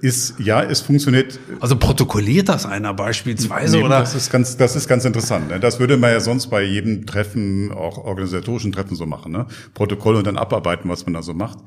[0.00, 1.38] Ist, ja, es funktioniert.
[1.60, 4.00] Also protokolliert das einer beispielsweise, nee, oder?
[4.00, 5.48] Das ist ganz, das ist ganz interessant.
[5.48, 5.60] Ne?
[5.60, 9.46] Das würde man ja sonst bei jedem Treffen, auch organisatorischen Treffen so machen, ne?
[9.74, 11.58] Protokoll und dann abarbeiten, was man da so macht.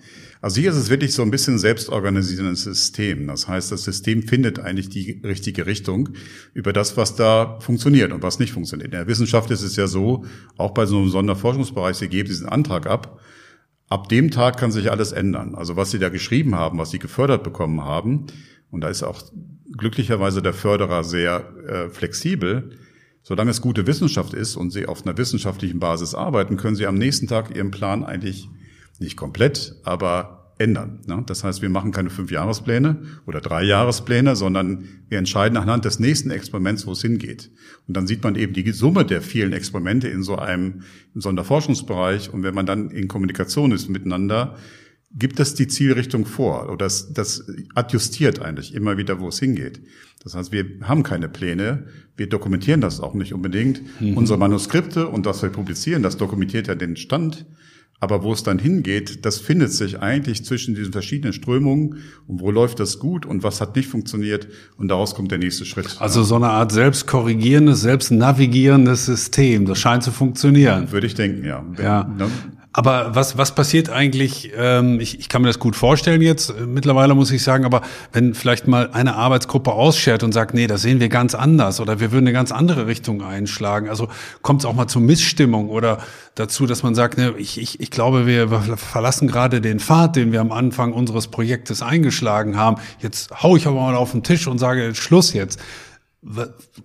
[0.42, 3.28] Also hier ist es wirklich so ein bisschen selbstorganisierendes System.
[3.28, 6.10] Das heißt, das System findet eigentlich die richtige Richtung
[6.54, 8.88] über das, was da funktioniert und was nicht funktioniert.
[8.88, 10.26] In der Wissenschaft ist es ja so,
[10.58, 13.22] auch bei so einem Sonderforschungsbereich, Sie geben diesen Antrag ab
[13.94, 15.54] Ab dem Tag kann sich alles ändern.
[15.54, 18.26] Also was Sie da geschrieben haben, was Sie gefördert bekommen haben,
[18.72, 19.22] und da ist auch
[19.78, 22.72] glücklicherweise der Förderer sehr äh, flexibel,
[23.22, 26.96] solange es gute Wissenschaft ist und Sie auf einer wissenschaftlichen Basis arbeiten, können Sie am
[26.96, 28.50] nächsten Tag Ihren Plan eigentlich
[28.98, 31.02] nicht komplett, aber ändern.
[31.08, 31.24] Ne?
[31.26, 36.86] Das heißt, wir machen keine Fünfjahrespläne oder Dreijahrespläne, sondern wir entscheiden anhand des nächsten Experiments,
[36.86, 37.52] wo es hingeht.
[37.88, 40.84] Und dann sieht man eben die Summe der vielen Experimente in so einem
[41.16, 42.34] in so einem Forschungsbereich.
[42.34, 44.58] Und wenn man dann in Kommunikation ist miteinander,
[45.16, 49.82] gibt es die Zielrichtung vor oder das, das adjustiert eigentlich immer wieder, wo es hingeht.
[50.24, 53.82] Das heißt, wir haben keine Pläne, wir dokumentieren das auch nicht unbedingt.
[54.02, 54.18] Mhm.
[54.18, 57.46] Unsere Manuskripte und das wir publizieren, das dokumentiert ja den Stand
[58.04, 62.52] aber wo es dann hingeht, das findet sich eigentlich zwischen diesen verschiedenen Strömungen und wo
[62.52, 65.96] läuft das gut und was hat nicht funktioniert und daraus kommt der nächste Schritt.
[66.00, 70.92] Also so eine Art selbstkorrigierendes, selbstnavigierendes System, das scheint zu funktionieren.
[70.92, 71.64] Würde ich denken, ja.
[71.82, 72.14] ja.
[72.76, 76.66] Aber was, was passiert eigentlich, ähm, ich, ich kann mir das gut vorstellen jetzt, äh,
[76.66, 80.82] mittlerweile muss ich sagen, aber wenn vielleicht mal eine Arbeitsgruppe ausschert und sagt, nee, das
[80.82, 84.08] sehen wir ganz anders oder wir würden eine ganz andere Richtung einschlagen, also
[84.42, 86.00] kommt es auch mal zur Missstimmung oder
[86.34, 90.32] dazu, dass man sagt, ne, ich, ich, ich glaube, wir verlassen gerade den Pfad, den
[90.32, 94.48] wir am Anfang unseres Projektes eingeschlagen haben, jetzt hau ich aber mal auf den Tisch
[94.48, 95.60] und sage, Schluss jetzt.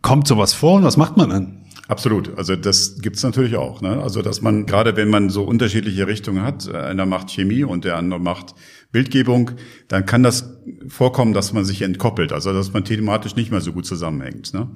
[0.03, 1.59] Kommt sowas vor und was macht man dann?
[1.88, 2.37] Absolut.
[2.37, 3.81] Also das gibt's natürlich auch.
[3.81, 4.01] Ne?
[4.03, 7.96] Also dass man gerade wenn man so unterschiedliche Richtungen hat, einer macht Chemie und der
[7.96, 8.55] andere macht
[8.92, 9.53] Bildgebung,
[9.88, 13.72] dann kann das vorkommen, dass man sich entkoppelt, also dass man thematisch nicht mehr so
[13.72, 14.53] gut zusammenhängt.
[14.53, 14.68] Ne?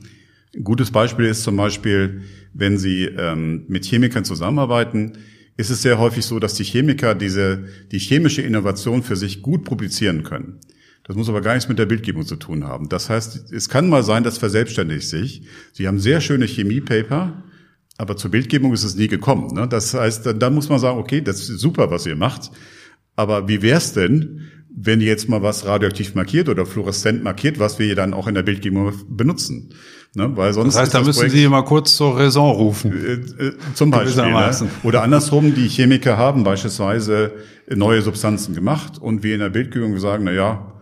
[0.57, 2.23] Ein gutes Beispiel ist zum Beispiel,
[2.55, 5.19] wenn Sie ähm, mit Chemikern zusammenarbeiten,
[5.59, 9.65] ist es sehr häufig so, dass die Chemiker diese die chemische Innovation für sich gut
[9.65, 10.61] publizieren können.
[11.05, 12.89] Das muss aber gar nichts mit der Bildgebung zu tun haben.
[12.89, 15.43] Das heißt, es kann mal sein, das verselbstständigt sich.
[15.73, 17.43] Sie haben sehr schöne Chemiepaper,
[17.99, 19.53] aber zur Bildgebung ist es nie gekommen.
[19.55, 19.67] Ne?
[19.67, 22.51] Das heißt, dann, dann muss man sagen, okay, das ist super, was ihr macht.
[23.17, 24.43] Aber wie wär's denn,
[24.75, 28.35] wenn ihr jetzt mal was radioaktiv markiert oder fluoreszent markiert, was wir dann auch in
[28.35, 29.75] der Bildgebung benutzen?
[30.15, 30.31] Ne?
[30.37, 32.93] Weil sonst das heißt, da müssen Projekt, Sie mal kurz zur Raison rufen.
[32.93, 33.13] Äh,
[33.47, 34.23] äh, zum Beispiel.
[34.23, 34.71] Ne?
[34.83, 37.33] Oder andersrum, die Chemiker haben beispielsweise
[37.69, 40.73] neue Substanzen gemacht und wir in der Bildgebung sagen, na ja,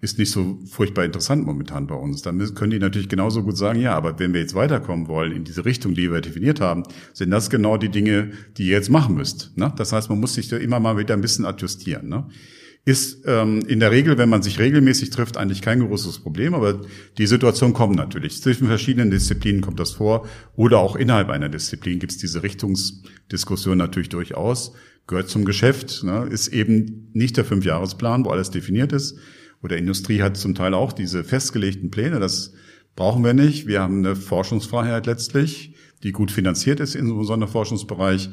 [0.00, 2.20] ist nicht so furchtbar interessant momentan bei uns.
[2.20, 5.44] Dann können die natürlich genauso gut sagen, ja, aber wenn wir jetzt weiterkommen wollen in
[5.44, 6.82] diese Richtung, die wir definiert haben,
[7.14, 9.56] sind das genau die Dinge, die ihr jetzt machen müsst.
[9.56, 9.72] Ne?
[9.76, 12.08] Das heißt, man muss sich da immer mal wieder ein bisschen adjustieren.
[12.08, 12.26] Ne?
[12.84, 16.82] Ist ähm, in der Regel, wenn man sich regelmäßig trifft, eigentlich kein großes Problem, aber
[17.16, 18.40] die Situation kommt natürlich.
[18.42, 23.78] Zwischen verschiedenen Disziplinen kommt das vor oder auch innerhalb einer Disziplin gibt es diese Richtungsdiskussion
[23.78, 24.74] natürlich durchaus.
[25.06, 26.28] Gehört zum Geschäft, ne?
[26.30, 29.18] ist eben nicht der Fünfjahresplan, wo alles definiert ist,
[29.62, 32.20] oder Industrie hat zum Teil auch diese festgelegten Pläne.
[32.20, 32.52] Das
[32.94, 33.66] brauchen wir nicht.
[33.66, 38.30] Wir haben eine Forschungsfreiheit letztlich, die gut finanziert ist in so einem Sonderforschungsbereich.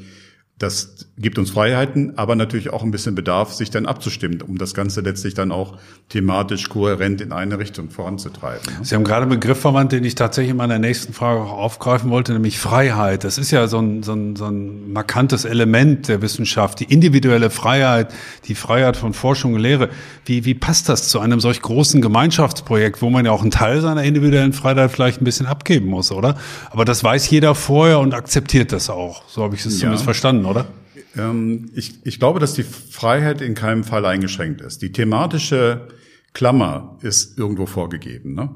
[0.59, 4.73] Das gibt uns Freiheiten, aber natürlich auch ein bisschen Bedarf, sich dann abzustimmen, um das
[4.73, 5.77] Ganze letztlich dann auch
[6.09, 8.61] thematisch kohärent in eine Richtung voranzutreiben.
[8.83, 12.11] Sie haben gerade einen Begriff verwandt, den ich tatsächlich in meiner nächsten Frage auch aufgreifen
[12.11, 13.23] wollte, nämlich Freiheit.
[13.23, 17.49] Das ist ja so ein, so ein, so ein markantes Element der Wissenschaft, die individuelle
[17.49, 18.13] Freiheit,
[18.47, 19.89] die Freiheit von Forschung und Lehre.
[20.25, 23.81] Wie, wie passt das zu einem solch großen Gemeinschaftsprojekt, wo man ja auch einen Teil
[23.81, 26.37] seiner individuellen Freiheit vielleicht ein bisschen abgeben muss, oder?
[26.69, 29.23] Aber das weiß jeder vorher und akzeptiert das auch.
[29.27, 29.79] So habe ich es ja.
[29.79, 30.67] zumindest verstanden oder?
[31.15, 34.81] Ähm, ich, ich glaube, dass die Freiheit in keinem Fall eingeschränkt ist.
[34.81, 35.87] Die thematische
[36.33, 38.33] Klammer ist irgendwo vorgegeben.
[38.33, 38.55] Ne?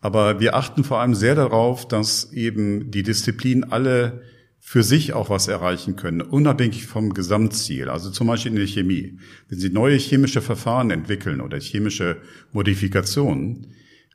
[0.00, 4.22] Aber wir achten vor allem sehr darauf, dass eben die Disziplinen alle
[4.64, 7.88] für sich auch was erreichen können, unabhängig vom Gesamtziel.
[7.88, 9.18] Also zum Beispiel in der Chemie.
[9.48, 12.18] Wenn Sie neue chemische Verfahren entwickeln oder chemische
[12.52, 13.66] Modifikationen,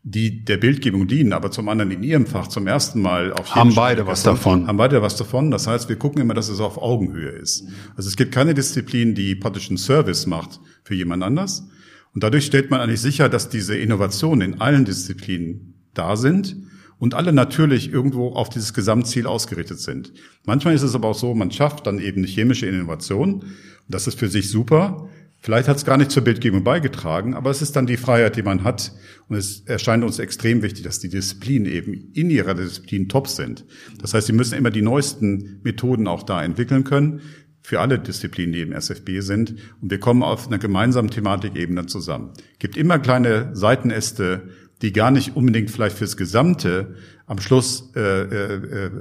[0.09, 3.75] die der Bildgebung dienen, aber zum anderen in ihrem Fach zum ersten Mal auf haben
[3.75, 4.65] beide was davon.
[4.65, 5.51] Haben beide was davon.
[5.51, 7.67] Das heißt, wir gucken immer, dass es auf Augenhöhe ist.
[7.97, 11.67] Also es gibt keine Disziplin, die praktisch einen Service macht für jemand anders.
[12.13, 16.55] Und dadurch stellt man eigentlich sicher, dass diese Innovationen in allen Disziplinen da sind
[16.99, 20.13] und alle natürlich irgendwo auf dieses Gesamtziel ausgerichtet sind.
[20.45, 23.41] Manchmal ist es aber auch so, man schafft dann eben eine chemische Innovation.
[23.41, 23.45] Und
[23.89, 25.09] das ist für sich super.
[25.47, 28.43] Vielleicht hat es gar nicht zur Bildgebung beigetragen, aber es ist dann die Freiheit, die
[28.43, 28.91] man hat.
[29.29, 33.63] Und es erscheint uns extrem wichtig, dass die Disziplinen eben in ihrer Disziplin top sind.
[34.01, 37.21] Das heißt, sie müssen immer die neuesten Methoden auch da entwickeln können
[37.61, 39.55] für alle Disziplinen, die im SFB sind.
[39.81, 42.33] Und wir kommen auf einer gemeinsamen Thematikebene zusammen.
[42.51, 44.49] Es gibt immer kleine Seitenäste,
[44.81, 48.91] die gar nicht unbedingt vielleicht fürs Gesamte am Schluss äh, äh, äh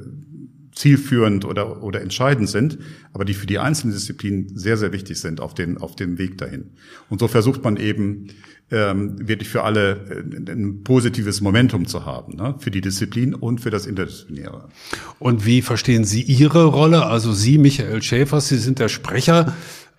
[0.76, 2.78] zielführend oder, oder entscheidend sind,
[3.14, 6.36] aber die für die einzelnen Disziplinen sehr, sehr wichtig sind auf, den, auf dem Weg
[6.36, 6.70] dahin.
[7.08, 8.28] Und so versucht man eben
[8.70, 12.56] ähm, wirklich für alle äh, ein positives Momentum zu haben, ne?
[12.58, 14.68] für die Disziplin und für das Interdisziplinäre.
[15.18, 17.06] Und wie verstehen Sie Ihre Rolle?
[17.06, 19.54] Also Sie, Michael Schäfer, Sie sind der Sprecher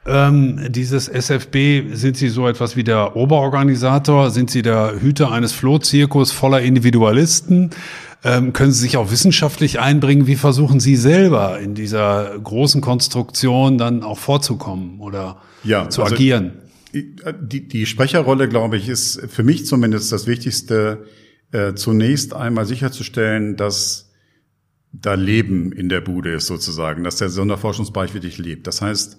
[0.08, 4.32] ähm, dieses SFB, sind Sie so etwas wie der Oberorganisator?
[4.32, 7.72] Sind Sie der Hüter eines Flohzirkus voller Individualisten?
[8.24, 10.28] Ähm, können Sie sich auch wissenschaftlich einbringen?
[10.28, 16.16] Wie versuchen Sie selber in dieser großen Konstruktion dann auch vorzukommen oder ja, zu also
[16.16, 16.54] agieren?
[16.94, 21.06] Die, die Sprecherrolle, glaube ich, ist für mich zumindest das Wichtigste,
[21.52, 24.08] äh, zunächst einmal sicherzustellen, dass
[24.92, 28.68] da Leben in der Bude ist sozusagen, dass der Sonderforschungsbereich wirklich lebt.
[28.68, 29.18] Das heißt,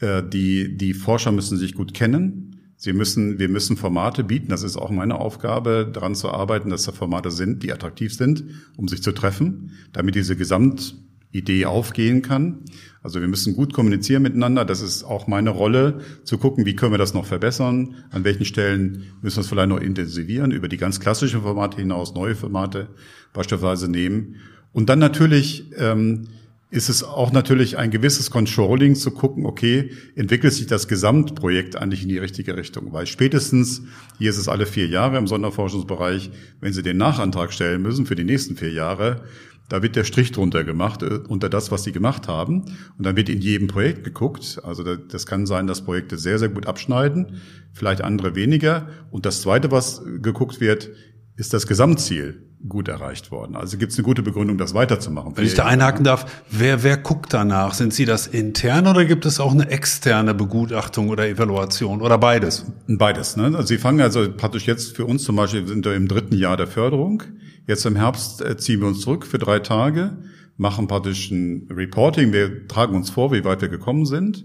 [0.00, 2.53] äh, die, die Forscher müssen sich gut kennen.
[2.84, 4.48] Sie müssen, wir müssen Formate bieten.
[4.48, 8.44] Das ist auch meine Aufgabe, daran zu arbeiten, dass da Formate sind, die attraktiv sind,
[8.76, 12.58] um sich zu treffen, damit diese Gesamtidee aufgehen kann.
[13.02, 14.66] Also wir müssen gut kommunizieren miteinander.
[14.66, 18.44] Das ist auch meine Rolle, zu gucken, wie können wir das noch verbessern, an welchen
[18.44, 22.88] Stellen müssen wir es vielleicht noch intensivieren, über die ganz klassischen Formate hinaus neue Formate
[23.32, 24.36] beispielsweise nehmen.
[24.72, 26.28] Und dann natürlich ähm,
[26.74, 32.02] ist es auch natürlich ein gewisses Controlling zu gucken, okay, entwickelt sich das Gesamtprojekt eigentlich
[32.02, 32.92] in die richtige Richtung?
[32.92, 33.82] Weil spätestens,
[34.18, 38.16] hier ist es alle vier Jahre im Sonderforschungsbereich, wenn Sie den Nachantrag stellen müssen für
[38.16, 39.22] die nächsten vier Jahre,
[39.68, 42.62] da wird der Strich drunter gemacht, äh, unter das, was Sie gemacht haben.
[42.98, 44.60] Und dann wird in jedem Projekt geguckt.
[44.64, 47.40] Also das kann sein, dass Projekte sehr, sehr gut abschneiden,
[47.72, 48.88] vielleicht andere weniger.
[49.12, 50.90] Und das Zweite, was geguckt wird,
[51.36, 53.56] ist das Gesamtziel gut erreicht worden.
[53.56, 55.36] Also gibt es eine gute Begründung, das weiterzumachen.
[55.36, 57.74] Wenn ich da einhaken darf, wer, wer guckt danach?
[57.74, 62.64] Sind Sie das intern oder gibt es auch eine externe Begutachtung oder Evaluation oder beides?
[62.88, 63.36] Beides.
[63.36, 63.44] Ne?
[63.44, 66.56] Also Sie fangen also praktisch jetzt für uns zum Beispiel, sind wir im dritten Jahr
[66.56, 67.22] der Förderung.
[67.66, 70.16] Jetzt im Herbst äh, ziehen wir uns zurück für drei Tage,
[70.56, 72.32] machen praktisch ein Reporting.
[72.32, 74.44] Wir tragen uns vor, wie weit wir gekommen sind.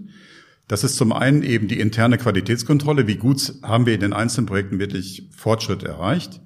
[0.68, 3.06] Das ist zum einen eben die interne Qualitätskontrolle.
[3.06, 6.40] Wie gut haben wir in den einzelnen Projekten wirklich Fortschritt erreicht?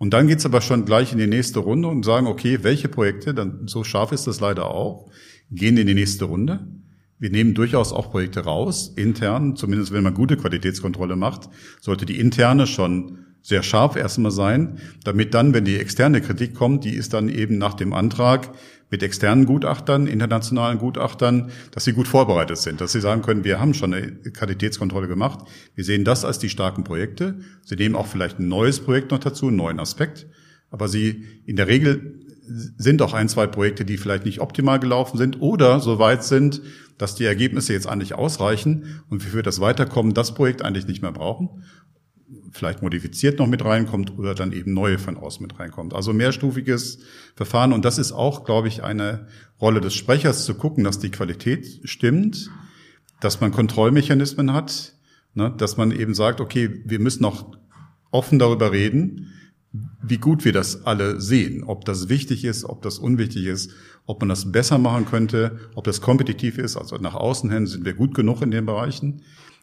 [0.00, 3.34] Und dann geht's aber schon gleich in die nächste Runde und sagen, okay, welche Projekte,
[3.34, 5.10] dann so scharf ist das leider auch,
[5.50, 6.66] gehen in die nächste Runde.
[7.18, 11.50] Wir nehmen durchaus auch Projekte raus, intern, zumindest wenn man gute Qualitätskontrolle macht,
[11.82, 16.84] sollte die interne schon sehr scharf erstmal sein, damit dann, wenn die externe Kritik kommt,
[16.86, 18.54] die ist dann eben nach dem Antrag
[18.90, 23.60] mit externen Gutachtern, internationalen Gutachtern, dass sie gut vorbereitet sind, dass sie sagen können, wir
[23.60, 25.40] haben schon eine Qualitätskontrolle gemacht,
[25.74, 27.40] wir sehen das als die starken Projekte.
[27.64, 30.26] Sie nehmen auch vielleicht ein neues Projekt noch dazu, einen neuen Aspekt,
[30.70, 32.20] aber sie in der Regel
[32.78, 36.60] sind auch ein, zwei Projekte, die vielleicht nicht optimal gelaufen sind oder so weit sind,
[36.98, 41.00] dass die Ergebnisse jetzt eigentlich ausreichen und wir für das Weiterkommen das Projekt eigentlich nicht
[41.00, 41.62] mehr brauchen
[42.50, 45.94] vielleicht modifiziert noch mit reinkommt oder dann eben neue von außen mit reinkommt.
[45.94, 46.98] Also mehrstufiges
[47.36, 47.72] Verfahren.
[47.72, 49.26] Und das ist auch, glaube ich, eine
[49.60, 52.50] Rolle des Sprechers zu gucken, dass die Qualität stimmt,
[53.20, 54.94] dass man Kontrollmechanismen hat,
[55.34, 57.56] ne, dass man eben sagt, okay, wir müssen auch
[58.10, 59.32] offen darüber reden,
[60.02, 63.70] wie gut wir das alle sehen, ob das wichtig ist, ob das unwichtig ist,
[64.04, 66.76] ob man das besser machen könnte, ob das kompetitiv ist.
[66.76, 69.22] Also nach außen hin sind wir gut genug in den Bereichen.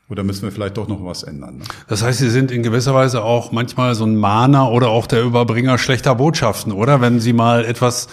[0.09, 1.57] Oder müssen wir vielleicht doch noch was ändern?
[1.57, 1.63] Ne?
[1.87, 5.21] Das heißt, Sie sind in gewisser Weise auch manchmal so ein Mahner oder auch der
[5.23, 7.01] Überbringer schlechter Botschaften, oder?
[7.01, 8.07] Wenn Sie mal etwas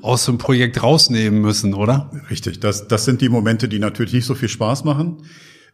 [0.00, 2.10] aus dem Projekt rausnehmen müssen, oder?
[2.30, 2.60] Richtig.
[2.60, 5.24] Das, das sind die Momente, die natürlich nicht so viel Spaß machen.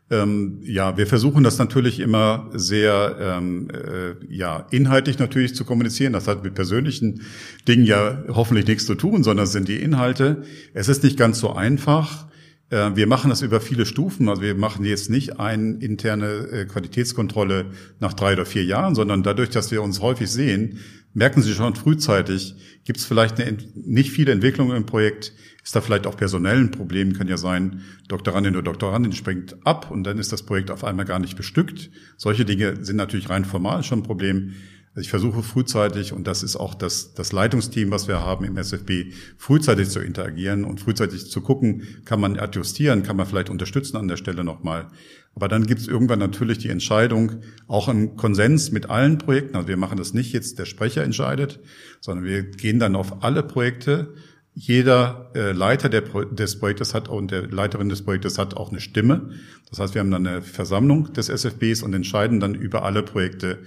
[0.09, 6.13] Ähm, ja, wir versuchen das natürlich immer sehr ähm, äh, ja inhaltlich natürlich zu kommunizieren.
[6.13, 7.23] Das hat mit persönlichen
[7.67, 10.45] Dingen ja hoffentlich nichts zu tun, sondern es sind die Inhalte.
[10.75, 12.27] Es ist nicht ganz so einfach
[12.69, 14.29] wir machen das über viele Stufen.
[14.29, 17.67] Also wir machen jetzt nicht eine interne äh, Qualitätskontrolle
[18.01, 20.81] nach drei oder vier Jahren, sondern dadurch, dass wir uns häufig sehen,
[21.15, 25.81] merken Sie schon frühzeitig, gibt es vielleicht eine, nicht viele Entwicklungen im Projekt, ist da
[25.81, 30.19] vielleicht auch personell ein Problem, kann ja sein, Doktorandin oder Doktorandin springt ab und dann
[30.19, 31.91] ist das Projekt auf einmal gar nicht bestückt.
[32.17, 34.55] Solche Dinge sind natürlich rein formal schon ein Problem.
[34.97, 38.57] Also ich versuche frühzeitig, und das ist auch das, das Leitungsteam, was wir haben im
[38.57, 43.99] SFB, frühzeitig zu interagieren und frühzeitig zu gucken, kann man adjustieren, kann man vielleicht unterstützen
[43.99, 44.87] an der Stelle nochmal.
[45.35, 49.57] Aber dann gibt es irgendwann natürlich die Entscheidung, auch im Konsens mit allen Projekten.
[49.57, 51.61] Also wir machen das nicht jetzt, der Sprecher entscheidet,
[52.01, 54.15] sondern wir gehen dann auf alle Projekte.
[54.55, 58.81] Jeder äh, Leiter der, des Projektes hat und der Leiterin des Projektes hat auch eine
[58.81, 59.29] Stimme.
[59.69, 63.59] Das heißt, wir haben dann eine Versammlung des SFBs und entscheiden dann über alle Projekte,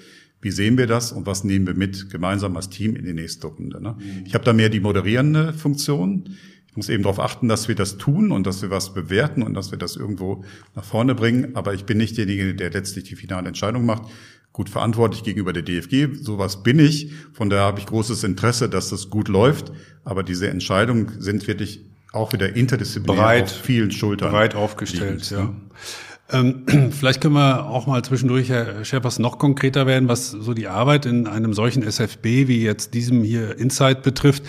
[0.41, 3.47] wie sehen wir das und was nehmen wir mit gemeinsam als Team in die nächste
[3.47, 3.81] Runde.
[3.81, 3.95] Ne?
[3.97, 4.23] Mhm.
[4.25, 6.29] Ich habe da mehr die moderierende Funktion.
[6.67, 9.53] Ich muss eben darauf achten, dass wir das tun und dass wir was bewerten und
[9.53, 11.55] dass wir das irgendwo nach vorne bringen.
[11.55, 14.03] Aber ich bin nicht derjenige, der letztlich die finale Entscheidung macht.
[14.53, 17.11] Gut verantwortlich gegenüber der DFG, sowas bin ich.
[17.33, 19.71] Von daher habe ich großes Interesse, dass das gut läuft.
[20.03, 24.31] Aber diese Entscheidungen sind wirklich auch wieder interdisziplinär breit, auf vielen Schultern.
[24.31, 25.43] Breit aufgestellt, ja.
[25.43, 25.55] Ne?
[26.32, 30.67] Ähm, vielleicht können wir auch mal zwischendurch, Herr Schäpers, noch konkreter werden, was so die
[30.67, 34.43] Arbeit in einem solchen SFB wie jetzt diesem hier Insight betrifft.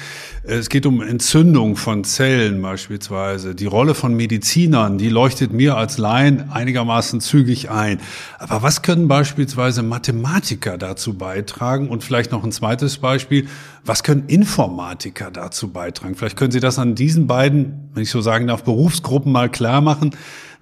[0.45, 3.55] Äh, es geht um Entzündung von Zellen beispielsweise.
[3.55, 8.01] Die Rolle von Medizinern, die leuchtet mir als Laien einigermaßen zügig ein.
[8.39, 11.89] Aber was können beispielsweise Mathematiker dazu beitragen?
[11.89, 13.47] Und vielleicht noch ein zweites Beispiel.
[13.85, 16.15] Was können Informatiker dazu beitragen?
[16.15, 19.81] Vielleicht können Sie das an diesen beiden, wenn ich so sagen darf, Berufsgruppen mal klar
[19.81, 20.13] machen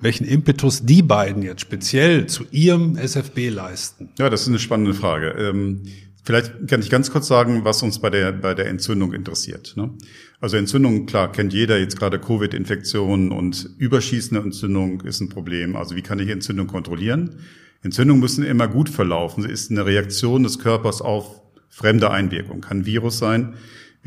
[0.00, 4.10] welchen Impetus die beiden jetzt speziell zu ihrem SFB leisten?
[4.18, 5.30] Ja, das ist eine spannende Frage.
[5.30, 5.82] Ähm,
[6.24, 9.74] vielleicht kann ich ganz kurz sagen, was uns bei der, bei der Entzündung interessiert.
[9.76, 9.90] Ne?
[10.40, 15.74] Also Entzündung, klar, kennt jeder jetzt gerade Covid-Infektionen und überschießende Entzündung ist ein Problem.
[15.74, 17.36] Also wie kann ich Entzündung kontrollieren?
[17.82, 19.42] Entzündungen müssen immer gut verlaufen.
[19.42, 22.60] Sie ist eine Reaktion des Körpers auf fremde Einwirkung.
[22.60, 23.54] Kann Virus sein,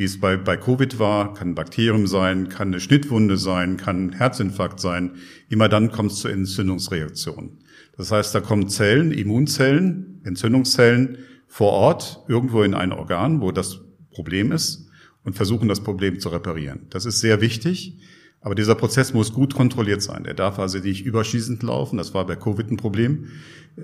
[0.01, 4.07] wie es bei, bei Covid war, kann ein Bakterium sein, kann eine Schnittwunde sein, kann
[4.07, 5.11] ein Herzinfarkt sein.
[5.47, 7.59] Immer dann kommt es zur Entzündungsreaktion.
[7.97, 13.81] Das heißt, da kommen Zellen, Immunzellen, Entzündungszellen vor Ort irgendwo in ein Organ, wo das
[14.09, 14.87] Problem ist
[15.23, 16.87] und versuchen das Problem zu reparieren.
[16.89, 17.99] Das ist sehr wichtig.
[18.43, 20.25] Aber dieser Prozess muss gut kontrolliert sein.
[20.25, 21.97] Er darf also nicht überschießend laufen.
[21.97, 23.27] Das war bei Covid ein Problem.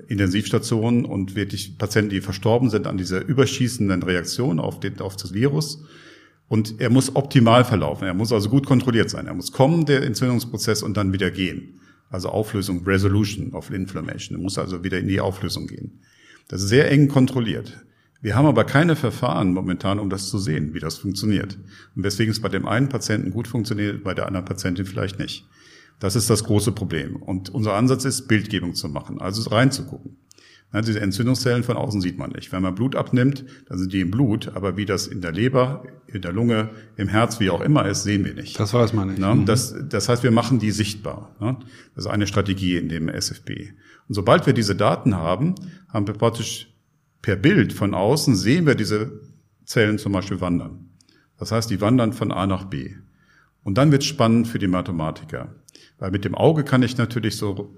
[0.08, 5.32] Intensivstationen und wirklich Patienten, die verstorben sind an dieser überschießenden Reaktion auf, den, auf das
[5.32, 5.84] Virus.
[6.48, 8.06] Und er muss optimal verlaufen.
[8.06, 9.26] Er muss also gut kontrolliert sein.
[9.26, 11.80] Er muss kommen, der Entzündungsprozess, und dann wieder gehen.
[12.10, 14.38] Also Auflösung, Resolution of Inflammation.
[14.38, 16.00] Er muss also wieder in die Auflösung gehen.
[16.48, 17.84] Das ist sehr eng kontrolliert.
[18.20, 21.58] Wir haben aber keine Verfahren momentan, um das zu sehen, wie das funktioniert.
[21.94, 25.46] Und weswegen es bei dem einen Patienten gut funktioniert, bei der anderen Patientin vielleicht nicht.
[26.00, 27.16] Das ist das große Problem.
[27.16, 30.16] Und unser Ansatz ist, Bildgebung zu machen, also reinzugucken.
[30.72, 32.52] Ja, diese Entzündungszellen von außen sieht man nicht.
[32.52, 35.84] Wenn man Blut abnimmt, dann sind die im Blut, aber wie das in der Leber,
[36.06, 38.60] in der Lunge, im Herz, wie auch immer ist, sehen wir nicht.
[38.60, 39.18] Das weiß man nicht.
[39.18, 41.34] Ja, das, das heißt, wir machen die sichtbar.
[41.40, 41.58] Ja,
[41.94, 43.70] das ist eine Strategie in dem SFB.
[44.08, 45.54] Und sobald wir diese Daten haben,
[45.88, 46.68] haben wir praktisch
[47.22, 49.20] per Bild von außen sehen wir diese
[49.64, 50.90] Zellen zum Beispiel wandern.
[51.38, 52.94] Das heißt, die wandern von A nach B.
[53.62, 55.54] Und dann wird es spannend für die Mathematiker.
[55.98, 57.76] Weil mit dem Auge kann ich natürlich so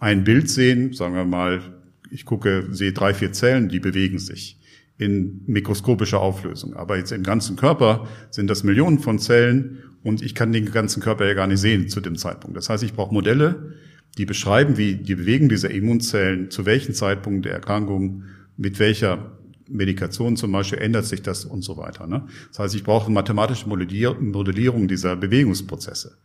[0.00, 1.77] ein Bild sehen, sagen wir mal,
[2.10, 4.58] ich gucke, sehe drei, vier Zellen, die bewegen sich
[4.98, 6.74] in mikroskopischer Auflösung.
[6.74, 11.00] Aber jetzt im ganzen Körper sind das Millionen von Zellen und ich kann den ganzen
[11.00, 12.56] Körper ja gar nicht sehen zu dem Zeitpunkt.
[12.56, 13.74] Das heißt, ich brauche Modelle,
[14.16, 18.24] die beschreiben, wie die Bewegung dieser Immunzellen, zu welchem Zeitpunkt der Erkrankung,
[18.56, 19.38] mit welcher
[19.68, 22.06] Medikation zum Beispiel ändert sich das und so weiter.
[22.06, 22.26] Ne?
[22.48, 26.18] Das heißt, ich brauche mathematische Modellierung dieser Bewegungsprozesse.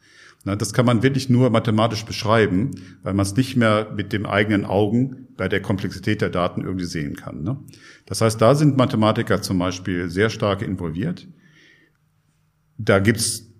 [0.45, 2.71] Das kann man wirklich nur mathematisch beschreiben,
[3.01, 6.85] weil man es nicht mehr mit dem eigenen Augen bei der Komplexität der Daten irgendwie
[6.85, 7.43] sehen kann.
[7.43, 7.57] Ne?
[8.05, 11.27] Das heißt, da sind Mathematiker zum Beispiel sehr stark involviert.
[12.77, 13.53] Da gibt's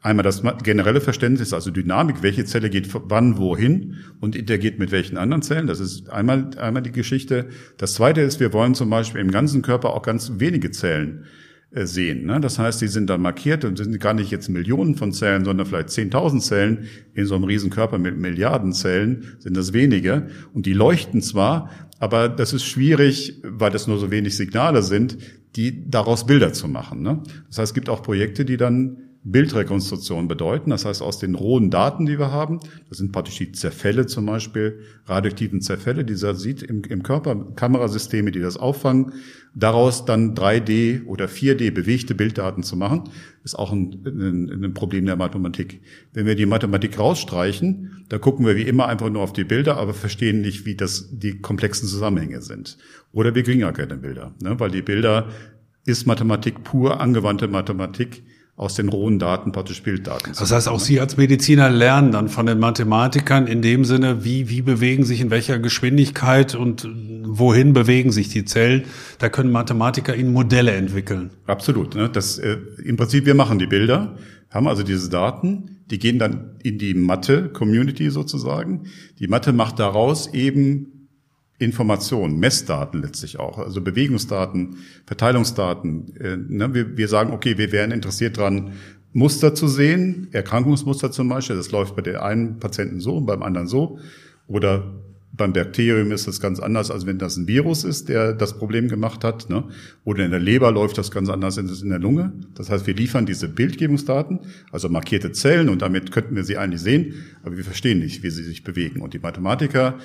[0.00, 5.18] Einmal das generelle Verständnis, also Dynamik, welche Zelle geht wann wohin und interagiert mit welchen
[5.18, 5.66] anderen Zellen.
[5.66, 7.48] Das ist einmal, einmal die Geschichte.
[7.78, 11.24] Das zweite ist, wir wollen zum Beispiel im ganzen Körper auch ganz wenige Zellen
[11.70, 12.24] sehen.
[12.24, 12.40] Ne?
[12.40, 15.66] Das heißt, die sind dann markiert und sind gar nicht jetzt Millionen von Zellen, sondern
[15.66, 16.88] vielleicht 10.000 Zellen.
[17.14, 20.28] In so einem Riesenkörper mit Milliarden Zellen sind das wenige.
[20.54, 25.18] Und die leuchten zwar, aber das ist schwierig, weil das nur so wenig Signale sind,
[25.56, 27.02] die daraus Bilder zu machen.
[27.02, 27.22] Ne?
[27.48, 30.70] Das heißt, es gibt auch Projekte, die dann Bildrekonstruktion bedeuten.
[30.70, 34.26] Das heißt, aus den rohen Daten, die wir haben, das sind praktisch die Zerfälle zum
[34.26, 39.12] Beispiel, radioaktiven Zerfälle, die dieser sieht im, im Körper, Kamerasysteme, die das auffangen,
[39.54, 43.04] daraus dann 3D oder 4D bewegte Bilddaten zu machen,
[43.44, 45.80] ist auch ein, ein, ein Problem der Mathematik.
[46.12, 49.76] Wenn wir die Mathematik rausstreichen, da gucken wir wie immer einfach nur auf die Bilder,
[49.76, 52.78] aber verstehen nicht, wie das die komplexen Zusammenhänge sind.
[53.12, 54.58] Oder wir kriegen ja keine Bilder, ne?
[54.58, 55.28] weil die Bilder
[55.84, 58.22] ist Mathematik pur, angewandte Mathematik,
[58.58, 60.32] aus den rohen Daten praktisch Bilddaten.
[60.36, 64.50] Das heißt, auch Sie als Mediziner lernen dann von den Mathematikern in dem Sinne, wie,
[64.50, 66.86] wie bewegen sich in welcher Geschwindigkeit und
[67.22, 68.82] wohin bewegen sich die Zellen.
[69.20, 71.30] Da können Mathematiker Ihnen Modelle entwickeln.
[71.46, 71.94] Absolut.
[71.94, 72.10] Ne?
[72.12, 74.16] Das, äh, Im Prinzip, wir machen die Bilder,
[74.50, 78.86] haben also diese Daten, die gehen dann in die Mathe-Community sozusagen.
[79.20, 80.97] Die Mathe macht daraus eben
[81.58, 86.16] Informationen, Messdaten letztlich auch, also Bewegungsdaten, Verteilungsdaten.
[86.16, 88.72] Äh, ne, wir, wir sagen, okay, wir wären interessiert dran,
[89.12, 91.56] Muster zu sehen, Erkrankungsmuster zum Beispiel.
[91.56, 93.98] Das läuft bei der einen Patienten so und beim anderen so.
[94.46, 94.94] Oder
[95.32, 98.88] beim Bakterium ist das ganz anders, als wenn das ein Virus ist, der das Problem
[98.88, 99.48] gemacht hat.
[99.48, 99.64] Ne?
[100.04, 102.32] Oder in der Leber läuft das ganz anders als in der Lunge.
[102.54, 104.40] Das heißt, wir liefern diese Bildgebungsdaten,
[104.72, 108.30] also markierte Zellen, und damit könnten wir sie eigentlich sehen, aber wir verstehen nicht, wie
[108.30, 109.00] sie sich bewegen.
[109.00, 109.98] Und die Mathematiker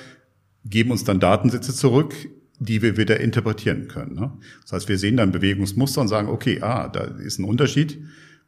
[0.66, 2.14] geben uns dann Datensätze zurück,
[2.60, 4.16] die wir wieder interpretieren können.
[4.16, 4.32] Ne?
[4.62, 8.00] Das heißt, wir sehen dann Bewegungsmuster und sagen, okay, ah, da ist ein Unterschied.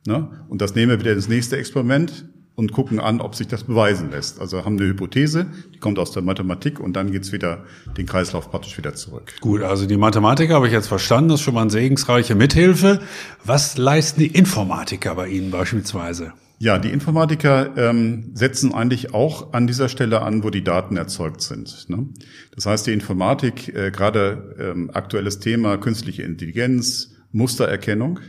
[0.06, 0.30] Ne?
[0.48, 4.12] Und das nehmen wir wieder ins nächste Experiment und gucken an, ob sich das beweisen
[4.12, 4.40] lässt.
[4.40, 7.66] Also haben eine Hypothese, die kommt aus der Mathematik und dann geht's wieder
[7.98, 9.34] den Kreislauf praktisch wieder zurück.
[9.42, 13.02] Gut, also die Mathematiker habe ich jetzt verstanden, das ist schon mal eine segensreiche Mithilfe.
[13.44, 16.34] Was leisten die Informatiker bei Ihnen beispielsweise?
[16.58, 21.42] Ja, die Informatiker ähm, setzen eigentlich auch an dieser Stelle an, wo die Daten erzeugt
[21.42, 21.90] sind.
[21.90, 22.08] Ne?
[22.56, 28.20] Das heißt, die Informatik, äh, gerade ähm, aktuelles Thema künstliche Intelligenz, Mustererkennung,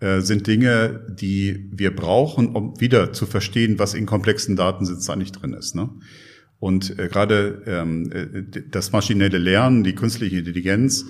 [0.00, 5.32] äh, sind Dinge, die wir brauchen, um wieder zu verstehen, was in komplexen Datensätzen eigentlich
[5.32, 5.74] drin ist.
[5.74, 5.88] Ne?
[6.58, 11.06] Und äh, gerade ähm, äh, das maschinelle Lernen, die künstliche Intelligenz,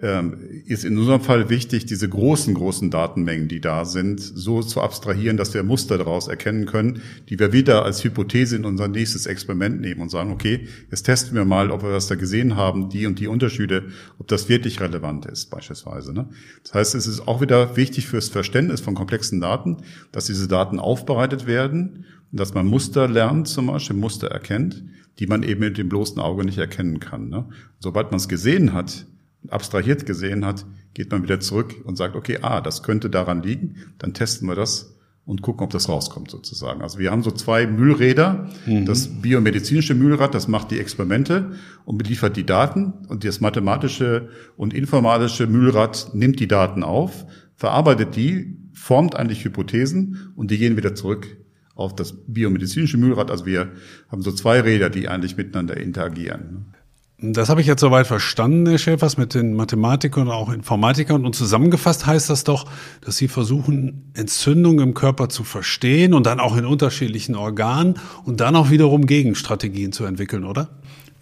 [0.00, 5.36] ist in unserem Fall wichtig, diese großen, großen Datenmengen, die da sind, so zu abstrahieren,
[5.36, 9.80] dass wir Muster daraus erkennen können, die wir wieder als Hypothese in unser nächstes Experiment
[9.80, 13.06] nehmen und sagen, okay, jetzt testen wir mal, ob wir was da gesehen haben, die
[13.06, 13.88] und die Unterschiede,
[14.20, 16.12] ob das wirklich relevant ist, beispielsweise.
[16.12, 16.28] Ne?
[16.62, 19.78] Das heißt, es ist auch wieder wichtig fürs Verständnis von komplexen Daten,
[20.12, 24.84] dass diese Daten aufbereitet werden, dass man Muster lernt, zum Beispiel Muster erkennt,
[25.18, 27.28] die man eben mit dem bloßen Auge nicht erkennen kann.
[27.30, 27.48] Ne?
[27.80, 29.06] Sobald man es gesehen hat,
[29.48, 33.76] abstrahiert gesehen hat, geht man wieder zurück und sagt, okay, ah, das könnte daran liegen,
[33.98, 36.80] dann testen wir das und gucken, ob das rauskommt sozusagen.
[36.80, 38.48] Also wir haben so zwei Mühlräder.
[38.64, 38.86] Mhm.
[38.86, 41.52] Das biomedizinische Mühlrad, das macht die Experimente
[41.84, 48.16] und beliefert die Daten und das mathematische und informatische Mühlrad nimmt die Daten auf, verarbeitet
[48.16, 51.36] die, formt eigentlich Hypothesen und die gehen wieder zurück
[51.74, 53.30] auf das biomedizinische Mühlrad.
[53.30, 53.72] Also wir
[54.08, 56.74] haben so zwei Räder, die eigentlich miteinander interagieren.
[57.20, 61.26] Das habe ich jetzt soweit verstanden, Herr Schäfers, mit den Mathematikern und auch Informatikern.
[61.26, 62.66] Und zusammengefasst heißt das doch,
[63.00, 67.94] dass Sie versuchen, Entzündungen im Körper zu verstehen und dann auch in unterschiedlichen Organen
[68.24, 70.68] und dann auch wiederum Gegenstrategien zu entwickeln, oder?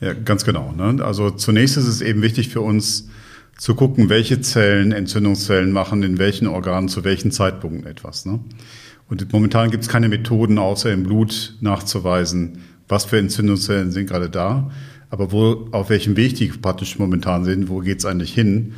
[0.02, 0.74] Ja, ganz genau.
[0.76, 1.02] Ne?
[1.02, 3.08] Also zunächst ist es eben wichtig für uns
[3.56, 8.26] zu gucken, welche Zellen, Entzündungszellen machen in welchen Organen zu welchen Zeitpunkten etwas.
[8.26, 8.40] Ne?
[9.08, 14.28] Und momentan gibt es keine Methoden, außer im Blut nachzuweisen, was für Entzündungszellen sind gerade
[14.28, 14.70] da
[15.10, 18.74] aber wo, auf welchem Weg die praktisch momentan sind, wo geht's eigentlich hin?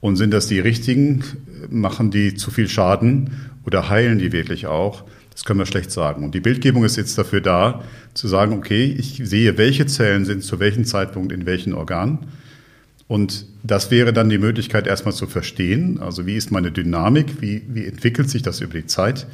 [0.00, 1.22] Und sind das die richtigen?
[1.68, 5.04] Machen die zu viel Schaden oder heilen die wirklich auch?
[5.30, 6.24] Das können wir schlecht sagen.
[6.24, 10.42] Und die Bildgebung ist jetzt dafür da, zu sagen, okay, ich sehe, welche Zellen sind
[10.42, 12.18] zu welchem Zeitpunkt in welchen Organen.
[13.06, 17.62] Und das wäre dann die Möglichkeit, erstmal zu verstehen, also wie ist meine Dynamik, wie,
[17.68, 19.26] wie entwickelt sich das über die Zeit.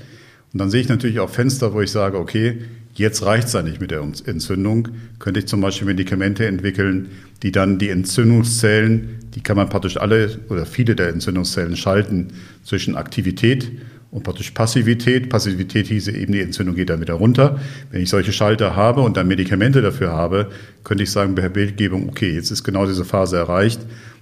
[0.57, 2.63] Und dann sehe ich natürlich auch Fenster, wo ich sage, okay,
[2.97, 4.89] Jetzt reicht es ja nicht mit der Entzündung.
[5.19, 7.11] Könnte ich zum Beispiel Medikamente entwickeln,
[7.43, 12.29] die dann die Entzündungszellen, die kann man praktisch alle oder viele der Entzündungszellen schalten
[12.65, 13.71] zwischen Aktivität
[14.11, 15.29] und praktisch Passivität.
[15.29, 17.61] Passivität hieße eben, die Entzündung geht dann wieder runter.
[17.91, 20.49] Wenn ich solche Schalter habe und dann Medikamente dafür habe,
[20.83, 23.81] könnte ich sagen bei Bildgebung, okay, jetzt ist genau diese Phase erreicht.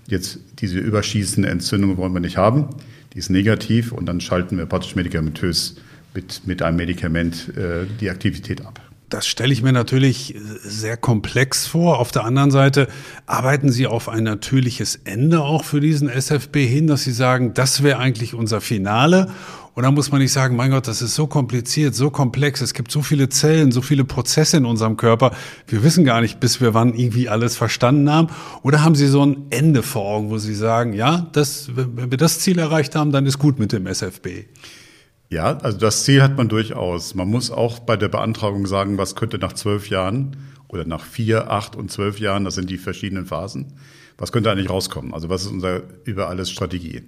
[0.08, 2.70] Jetzt diese überschießende Entzündung wollen wir nicht haben.
[3.12, 5.76] Die ist negativ und dann schalten wir praktisch medikamentös
[6.14, 8.80] mit, mit einem Medikament äh, die Aktivität ab.
[9.10, 12.00] Das stelle ich mir natürlich sehr komplex vor.
[12.00, 12.88] Auf der anderen Seite
[13.26, 17.82] arbeiten Sie auf ein natürliches Ende auch für diesen SFB hin, dass Sie sagen, das
[17.82, 19.30] wäre eigentlich unser Finale.
[19.74, 22.60] Und dann muss man nicht sagen, mein Gott, das ist so kompliziert, so komplex.
[22.60, 25.32] Es gibt so viele Zellen, so viele Prozesse in unserem Körper.
[25.66, 28.28] Wir wissen gar nicht, bis wir wann irgendwie alles verstanden haben.
[28.62, 32.18] Oder haben Sie so ein Ende vor Augen, wo Sie sagen, ja, das, wenn wir
[32.18, 34.46] das Ziel erreicht haben, dann ist gut mit dem SFB?
[35.34, 37.16] Ja, also das Ziel hat man durchaus.
[37.16, 40.36] Man muss auch bei der Beantragung sagen, was könnte nach zwölf Jahren
[40.68, 43.72] oder nach vier, acht und zwölf Jahren, das sind die verschiedenen Phasen,
[44.16, 45.12] was könnte eigentlich rauskommen?
[45.12, 47.02] Also was ist unsere über alles Strategie?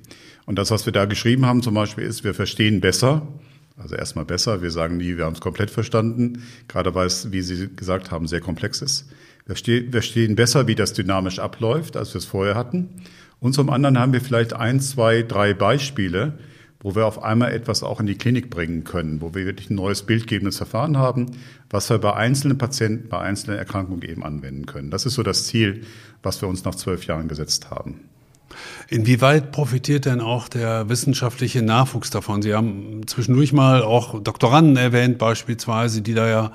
[0.44, 3.28] Und das, was wir da geschrieben haben zum Beispiel, ist, wir verstehen besser,
[3.76, 7.42] also erstmal besser, wir sagen nie, wir haben es komplett verstanden, gerade weil es, wie
[7.42, 9.08] Sie gesagt haben, sehr komplex ist.
[9.46, 9.54] Wir
[9.92, 12.88] verstehen besser, wie das dynamisch abläuft, als wir es vorher hatten.
[13.38, 16.36] Und zum anderen haben wir vielleicht ein, zwei, drei Beispiele,
[16.80, 19.76] wo wir auf einmal etwas auch in die Klinik bringen können, wo wir wirklich ein
[19.76, 21.32] neues bildgebendes Verfahren haben,
[21.70, 24.90] was wir bei einzelnen Patienten, bei einzelnen Erkrankungen eben anwenden können.
[24.90, 25.82] Das ist so das Ziel,
[26.22, 28.00] was wir uns nach zwölf Jahren gesetzt haben.
[28.88, 32.42] Inwieweit profitiert denn auch der wissenschaftliche Nachwuchs davon?
[32.42, 36.52] Sie haben zwischendurch mal auch Doktoranden erwähnt, beispielsweise, die da ja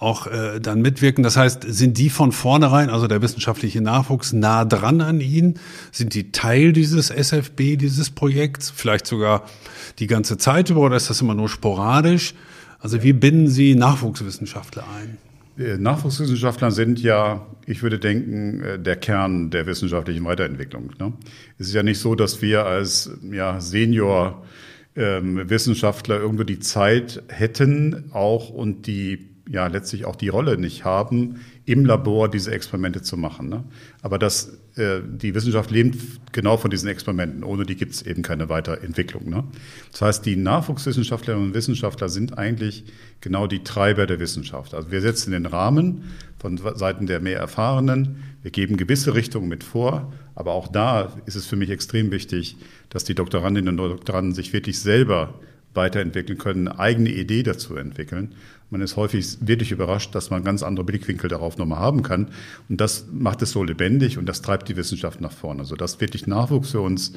[0.00, 1.22] auch äh, dann mitwirken.
[1.22, 5.60] Das heißt, sind die von vornherein, also der wissenschaftliche Nachwuchs, nah dran an Ihnen?
[5.92, 8.70] Sind die Teil dieses SFB, dieses Projekts?
[8.74, 9.44] Vielleicht sogar
[9.98, 12.34] die ganze Zeit über oder ist das immer nur sporadisch?
[12.80, 15.18] Also wie binden Sie Nachwuchswissenschaftler ein?
[15.62, 20.92] Äh, Nachwuchswissenschaftler sind ja, ich würde denken, äh, der Kern der wissenschaftlichen Weiterentwicklung.
[20.98, 21.12] Ne?
[21.58, 24.46] Es ist ja nicht so, dass wir als ja, Senior
[24.96, 30.84] ähm, Wissenschaftler irgendwo die Zeit hätten, auch und die ja letztlich auch die Rolle nicht
[30.84, 33.48] haben, im Labor diese Experimente zu machen.
[33.48, 33.64] Ne?
[34.00, 35.98] Aber das, äh, die Wissenschaft lebt
[36.32, 37.42] genau von diesen Experimenten.
[37.42, 39.28] Ohne die gibt es eben keine Weiterentwicklung.
[39.28, 39.42] Ne?
[39.90, 42.84] Das heißt, die Nachwuchswissenschaftlerinnen und Wissenschaftler sind eigentlich
[43.20, 44.72] genau die Treiber der Wissenschaft.
[44.72, 46.04] Also wir setzen den Rahmen
[46.38, 48.22] von Seiten der mehr Erfahrenen.
[48.42, 50.12] Wir geben gewisse Richtungen mit vor.
[50.36, 52.56] Aber auch da ist es für mich extrem wichtig,
[52.88, 55.34] dass die Doktorandinnen und Doktoranden sich wirklich selber
[55.74, 58.34] weiterentwickeln können, eine eigene Idee dazu entwickeln.
[58.70, 62.28] Man ist häufig wirklich überrascht, dass man ganz andere Blickwinkel darauf nochmal haben kann.
[62.68, 65.60] Und das macht es so lebendig und das treibt die Wissenschaft nach vorne.
[65.60, 67.12] Also dass wirklich Nachwuchs für uns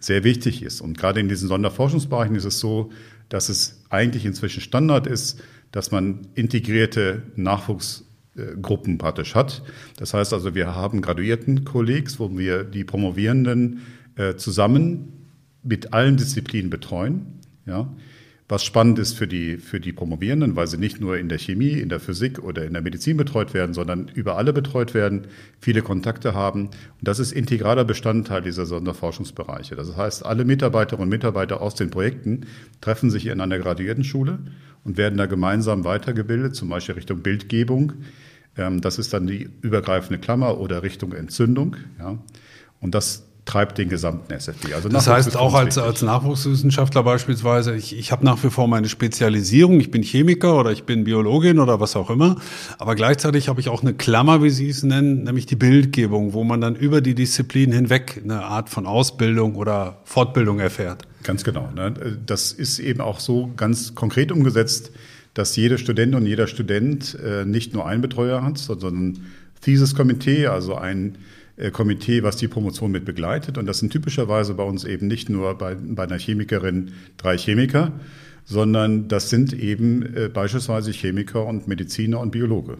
[0.00, 0.80] sehr wichtig ist.
[0.80, 2.90] Und gerade in diesen Sonderforschungsbereichen ist es so,
[3.28, 5.42] dass es eigentlich inzwischen Standard ist,
[5.72, 9.62] dass man integrierte Nachwuchsgruppen praktisch hat.
[9.96, 13.80] Das heißt also, wir haben Graduiertenkollegs, wo wir die Promovierenden
[14.16, 15.12] äh, zusammen
[15.62, 17.40] mit allen Disziplinen betreuen.
[17.66, 17.88] Ja,
[18.48, 21.72] was spannend ist für die, für die Promovierenden, weil sie nicht nur in der Chemie,
[21.72, 25.26] in der Physik oder in der Medizin betreut werden, sondern über alle betreut werden,
[25.58, 26.66] viele Kontakte haben.
[26.66, 29.74] Und das ist integraler Bestandteil dieser Sonderforschungsbereiche.
[29.74, 32.46] Das heißt, alle Mitarbeiterinnen und Mitarbeiter aus den Projekten
[32.80, 34.38] treffen sich in einer Graduiertenschule
[34.84, 37.94] und werden da gemeinsam weitergebildet, zum Beispiel Richtung Bildgebung.
[38.56, 41.76] Ähm, das ist dann die übergreifende Klammer oder Richtung Entzündung.
[42.78, 44.74] Und das treibt den gesamten SFB.
[44.74, 48.88] Also das heißt auch als, als Nachwuchswissenschaftler beispielsweise, ich, ich habe nach wie vor meine
[48.88, 52.36] Spezialisierung, ich bin Chemiker oder ich bin Biologin oder was auch immer,
[52.78, 56.42] aber gleichzeitig habe ich auch eine Klammer, wie Sie es nennen, nämlich die Bildgebung, wo
[56.42, 61.04] man dann über die Disziplin hinweg eine Art von Ausbildung oder Fortbildung erfährt.
[61.22, 61.70] Ganz genau.
[61.74, 62.18] Ne?
[62.26, 64.90] Das ist eben auch so ganz konkret umgesetzt,
[65.34, 69.26] dass jede Studentin und jeder Student äh, nicht nur einen Betreuer hat, sondern ein
[69.60, 71.18] Thesis-Komitee, also ein
[71.70, 73.58] Komitee, was die Promotion mit begleitet.
[73.58, 77.92] Und das sind typischerweise bei uns eben nicht nur bei, bei einer Chemikerin drei Chemiker,
[78.44, 82.78] sondern das sind eben äh, beispielsweise Chemiker und Mediziner und Biologe.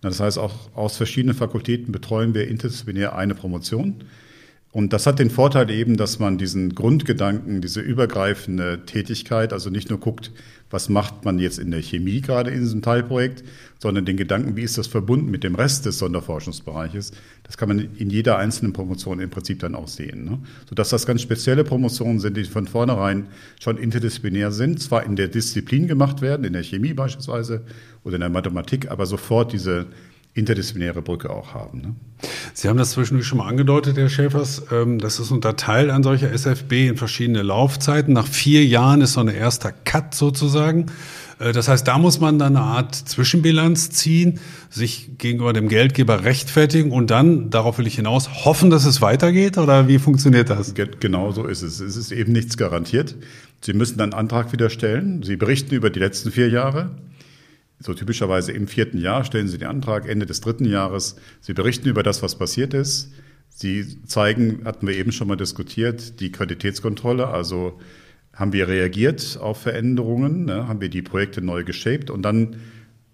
[0.00, 4.04] Das heißt, auch aus verschiedenen Fakultäten betreuen wir interdisziplinär eine Promotion.
[4.72, 9.90] Und das hat den Vorteil eben, dass man diesen Grundgedanken, diese übergreifende Tätigkeit, also nicht
[9.90, 10.32] nur guckt,
[10.72, 13.44] was macht man jetzt in der Chemie gerade in diesem Teilprojekt,
[13.78, 17.12] sondern den Gedanken, wie ist das verbunden mit dem Rest des Sonderforschungsbereiches,
[17.42, 20.24] das kann man in jeder einzelnen Promotion im Prinzip dann auch sehen.
[20.24, 20.38] Ne?
[20.68, 23.26] Sodass das ganz spezielle Promotionen sind, die von vornherein
[23.60, 27.62] schon interdisziplinär sind, zwar in der Disziplin gemacht werden, in der Chemie beispielsweise
[28.04, 29.86] oder in der Mathematik, aber sofort diese
[30.34, 31.80] interdisziplinäre Brücke auch haben.
[31.80, 31.94] Ne?
[32.54, 34.62] Sie haben das zwischendurch schon mal angedeutet, Herr Schäfers.
[34.72, 38.14] Ähm, das ist unterteilt an solcher SFB in verschiedene Laufzeiten.
[38.14, 40.86] Nach vier Jahren ist so ein erster Cut sozusagen.
[41.38, 46.24] Äh, das heißt, da muss man dann eine Art Zwischenbilanz ziehen, sich gegenüber dem Geldgeber
[46.24, 50.74] rechtfertigen und dann, darauf will ich hinaus, hoffen, dass es weitergeht oder wie funktioniert das?
[50.74, 51.80] Genau so ist es.
[51.80, 53.16] Es ist eben nichts garantiert.
[53.60, 55.22] Sie müssen dann einen Antrag wieder stellen.
[55.22, 56.90] Sie berichten über die letzten vier Jahre.
[57.82, 61.16] So typischerweise im vierten Jahr stellen Sie den Antrag, Ende des dritten Jahres.
[61.40, 63.12] Sie berichten über das, was passiert ist.
[63.48, 67.80] Sie zeigen, hatten wir eben schon mal diskutiert, die Qualitätskontrolle, also
[68.32, 72.56] haben wir reagiert auf Veränderungen, ne, haben wir die Projekte neu geshaped und dann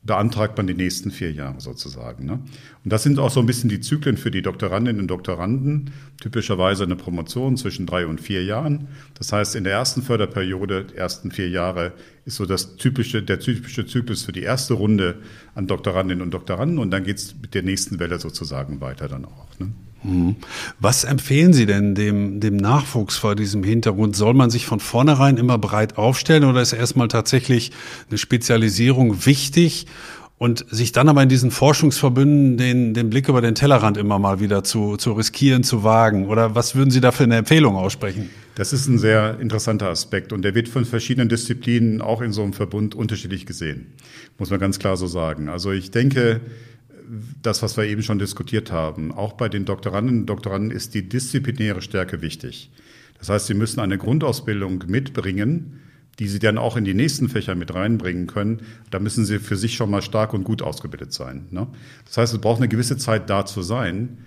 [0.04, 2.24] beantragt man die nächsten vier Jahre sozusagen.
[2.24, 2.40] Ne?
[2.84, 5.90] Und das sind auch so ein bisschen die Zyklen für die Doktorandinnen und Doktoranden.
[6.20, 8.88] Typischerweise eine Promotion zwischen drei und vier Jahren.
[9.14, 11.92] Das heißt, in der ersten Förderperiode, ersten vier Jahre,
[12.28, 15.16] ist so das typische, der typische Zyklus für die erste Runde
[15.54, 19.24] an Doktorandinnen und Doktoranden und dann geht es mit der nächsten Welle sozusagen weiter dann
[19.24, 19.46] auch.
[19.58, 19.72] Ne?
[20.04, 20.36] Mhm.
[20.78, 24.14] Was empfehlen Sie denn dem, dem Nachwuchs vor diesem Hintergrund?
[24.14, 27.72] Soll man sich von vornherein immer breit aufstellen oder ist erstmal tatsächlich
[28.08, 29.86] eine Spezialisierung wichtig
[30.36, 34.38] und sich dann aber in diesen Forschungsverbünden den, den Blick über den Tellerrand immer mal
[34.38, 36.26] wieder zu, zu riskieren, zu wagen?
[36.26, 38.28] Oder was würden Sie da für eine Empfehlung aussprechen?
[38.58, 42.42] Das ist ein sehr interessanter Aspekt und der wird von verschiedenen Disziplinen auch in so
[42.42, 43.94] einem Verbund unterschiedlich gesehen,
[44.36, 45.48] muss man ganz klar so sagen.
[45.48, 46.40] Also ich denke,
[47.40, 49.12] das, was wir eben schon diskutiert haben.
[49.12, 52.72] Auch bei den Doktoranden und Doktoranden ist die disziplinäre Stärke wichtig.
[53.20, 55.78] Das heißt, sie müssen eine Grundausbildung mitbringen,
[56.18, 58.62] die sie dann auch in die nächsten Fächer mit reinbringen können.
[58.90, 61.46] Da müssen sie für sich schon mal stark und gut ausgebildet sein.
[61.52, 61.68] Ne?
[62.06, 64.18] Das heißt, es braucht eine gewisse Zeit da zu sein,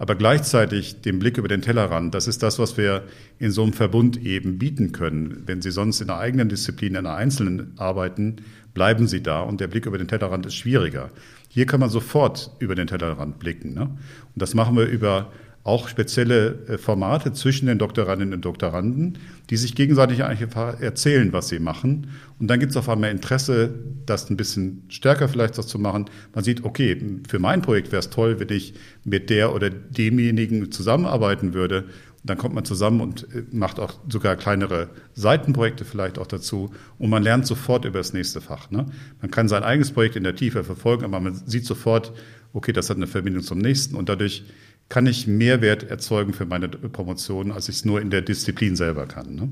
[0.00, 3.04] aber gleichzeitig den Blick über den Tellerrand, das ist das, was wir
[3.38, 5.42] in so einem Verbund eben bieten können.
[5.44, 8.36] Wenn Sie sonst in einer eigenen Disziplin, in einer einzelnen arbeiten,
[8.72, 11.10] bleiben Sie da und der Blick über den Tellerrand ist schwieriger.
[11.48, 13.74] Hier kann man sofort über den Tellerrand blicken.
[13.74, 13.82] Ne?
[13.82, 13.98] Und
[14.36, 15.30] das machen wir über
[15.62, 19.18] auch spezielle äh, Formate zwischen den Doktorandinnen und Doktoranden,
[19.50, 20.48] die sich gegenseitig eigentlich
[20.80, 22.08] erzählen, was sie machen.
[22.38, 23.74] Und dann gibt es auf einmal Interesse,
[24.06, 26.06] das ein bisschen stärker vielleicht das zu machen.
[26.34, 30.72] Man sieht, okay, für mein Projekt wäre es toll, wenn ich mit der oder demjenigen
[30.72, 31.84] zusammenarbeiten würde.
[32.22, 36.70] Dann kommt man zusammen und äh, macht auch sogar kleinere Seitenprojekte vielleicht auch dazu.
[36.98, 38.70] Und man lernt sofort über das nächste Fach.
[38.70, 38.86] Ne?
[39.20, 42.12] Man kann sein eigenes Projekt in der Tiefe verfolgen, aber man sieht sofort,
[42.52, 43.94] okay, das hat eine Verbindung zum nächsten.
[43.94, 44.44] Und dadurch
[44.90, 49.06] kann ich Mehrwert erzeugen für meine Promotion, als ich es nur in der Disziplin selber
[49.06, 49.34] kann.
[49.34, 49.48] Ne?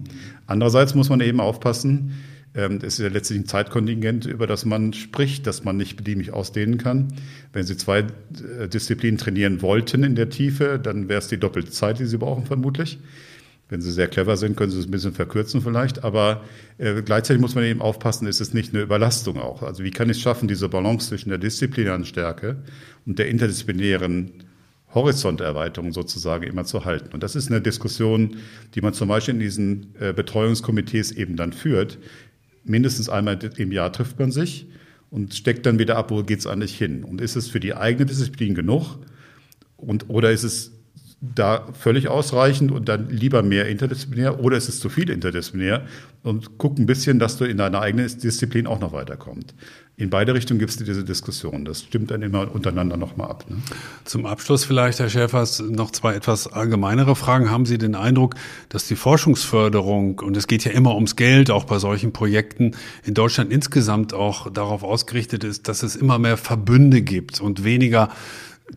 [0.46, 2.12] Andererseits muss man eben aufpassen,
[2.54, 6.32] ähm, es ist ja letztlich ein Zeitkontingent, über das man spricht, das man nicht beliebig
[6.32, 7.08] ausdehnen kann.
[7.52, 11.70] Wenn Sie zwei äh, Disziplinen trainieren wollten in der Tiefe, dann wäre es die doppelte
[11.70, 12.98] Zeit, die Sie brauchen vermutlich.
[13.68, 16.42] Wenn Sie sehr clever sind, können Sie es ein bisschen verkürzen vielleicht, aber
[16.78, 19.62] äh, gleichzeitig muss man eben aufpassen, ist es nicht eine Überlastung auch.
[19.62, 22.56] Also wie kann ich es schaffen, diese Balance zwischen der disziplinären Stärke
[23.06, 24.47] und der interdisziplinären
[24.94, 27.12] Horizonterweiterung sozusagen immer zu halten.
[27.12, 28.36] Und das ist eine Diskussion,
[28.74, 31.98] die man zum Beispiel in diesen äh, Betreuungskomitees eben dann führt.
[32.64, 34.66] Mindestens einmal im Jahr trifft man sich
[35.10, 37.04] und steckt dann wieder ab, wo geht es eigentlich hin?
[37.04, 38.98] Und ist es für die eigene Disziplin genug?
[39.76, 40.72] Und, oder ist es
[41.20, 45.84] da völlig ausreichend und dann lieber mehr interdisziplinär oder ist es zu viel interdisziplinär
[46.22, 49.54] und guck ein bisschen, dass du in deiner eigenen Disziplin auch noch weiterkommst.
[49.98, 51.64] In beide Richtungen gibt es diese Diskussion.
[51.64, 53.44] Das stimmt dann immer untereinander nochmal ab.
[53.48, 53.56] Ne?
[54.04, 57.50] Zum Abschluss vielleicht, Herr Schäfers, noch zwei etwas allgemeinere Fragen.
[57.50, 58.36] Haben Sie den Eindruck,
[58.68, 63.14] dass die Forschungsförderung, und es geht ja immer ums Geld, auch bei solchen Projekten, in
[63.14, 68.10] Deutschland insgesamt auch darauf ausgerichtet ist, dass es immer mehr Verbünde gibt und weniger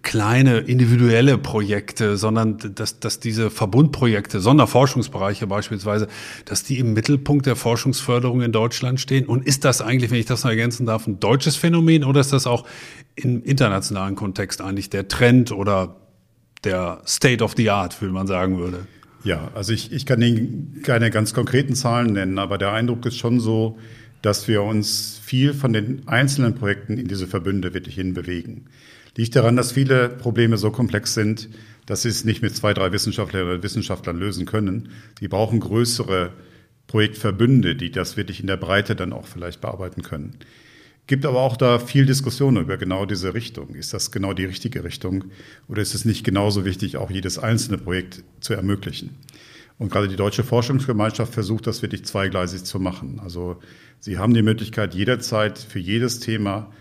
[0.03, 6.07] kleine individuelle Projekte, sondern dass, dass diese Verbundprojekte, Sonderforschungsbereiche beispielsweise,
[6.45, 9.25] dass die im Mittelpunkt der Forschungsförderung in Deutschland stehen.
[9.25, 12.31] Und ist das eigentlich, wenn ich das noch ergänzen darf, ein deutsches Phänomen oder ist
[12.31, 12.65] das auch
[13.15, 15.97] im internationalen Kontext eigentlich der Trend oder
[16.63, 18.87] der State of the Art, wie man sagen würde?
[19.23, 23.17] Ja, also ich, ich kann Ihnen keine ganz konkreten Zahlen nennen, aber der Eindruck ist
[23.17, 23.77] schon so,
[24.21, 28.67] dass wir uns viel von den einzelnen Projekten in diese Verbünde wirklich hinbewegen
[29.15, 31.49] liegt daran, dass viele Probleme so komplex sind,
[31.85, 34.89] dass sie es nicht mit zwei, drei Wissenschaftlerinnen oder Wissenschaftlern lösen können.
[35.19, 36.31] Sie brauchen größere
[36.87, 40.37] Projektverbünde, die das wirklich in der Breite dann auch vielleicht bearbeiten können.
[41.07, 43.75] Gibt aber auch da viel Diskussion über genau diese Richtung.
[43.75, 45.25] Ist das genau die richtige Richtung
[45.67, 49.09] oder ist es nicht genauso wichtig, auch jedes einzelne Projekt zu ermöglichen?
[49.77, 53.19] Und gerade die Deutsche Forschungsgemeinschaft versucht das wirklich zweigleisig zu machen.
[53.23, 53.57] Also
[53.99, 56.71] Sie haben die Möglichkeit, jederzeit für jedes Thema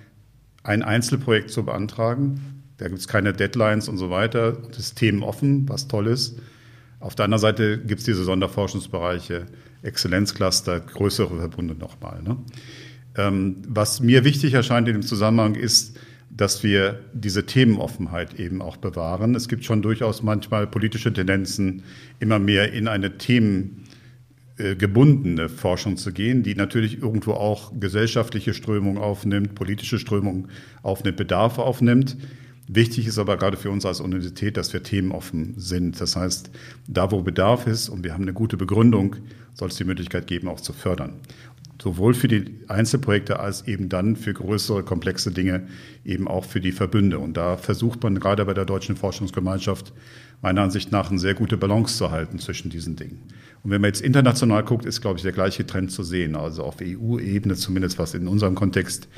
[0.63, 2.63] ein Einzelprojekt zu beantragen.
[2.79, 4.53] Da gibt es keine Deadlines und so weiter.
[4.53, 6.39] Das ist themenoffen, was toll ist.
[6.99, 9.47] Auf der anderen Seite gibt es diese Sonderforschungsbereiche,
[9.83, 12.23] Exzellenzcluster, größere Verbunde nochmal.
[12.23, 12.37] Ne?
[13.17, 15.99] Ähm, was mir wichtig erscheint in dem Zusammenhang ist,
[16.31, 19.35] dass wir diese Themenoffenheit eben auch bewahren.
[19.35, 21.83] Es gibt schon durchaus manchmal politische Tendenzen,
[22.21, 23.85] immer mehr in eine Themen
[24.79, 30.49] gebundene Forschung zu gehen, die natürlich irgendwo auch gesellschaftliche Strömungen aufnimmt, politische Strömungen
[30.83, 32.17] aufnimmt, Bedarfe aufnimmt.
[32.73, 36.01] Wichtig ist aber gerade für uns als Universität, dass wir themenoffen sind.
[36.01, 36.51] Das heißt,
[36.87, 39.17] da wo Bedarf ist und wir haben eine gute Begründung,
[39.55, 41.15] soll es die Möglichkeit geben, auch zu fördern.
[41.83, 45.67] Sowohl für die Einzelprojekte als eben dann für größere, komplexe Dinge,
[46.05, 47.19] eben auch für die Verbünde.
[47.19, 49.93] Und da versucht man gerade bei der Deutschen Forschungsgemeinschaft
[50.43, 53.23] meiner Ansicht nach eine sehr gute Balance zu halten zwischen diesen Dingen.
[53.63, 56.35] Und wenn man jetzt international guckt, ist, glaube ich, der gleiche Trend zu sehen.
[56.37, 59.09] Also auf EU-Ebene zumindest, was in unserem Kontext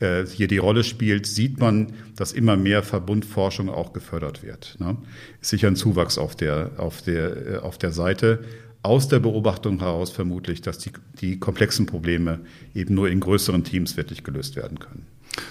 [0.00, 4.76] äh, hier die Rolle spielt, sieht man, dass immer mehr Verbundforschung auch gefördert wird.
[4.78, 4.96] Ne?
[5.40, 8.44] Ist sicher ein Zuwachs auf der, auf der, äh, auf der Seite.
[8.82, 12.40] Aus der Beobachtung heraus vermutlich, dass die, die komplexen Probleme
[12.74, 15.06] eben nur in größeren Teams wirklich gelöst werden können.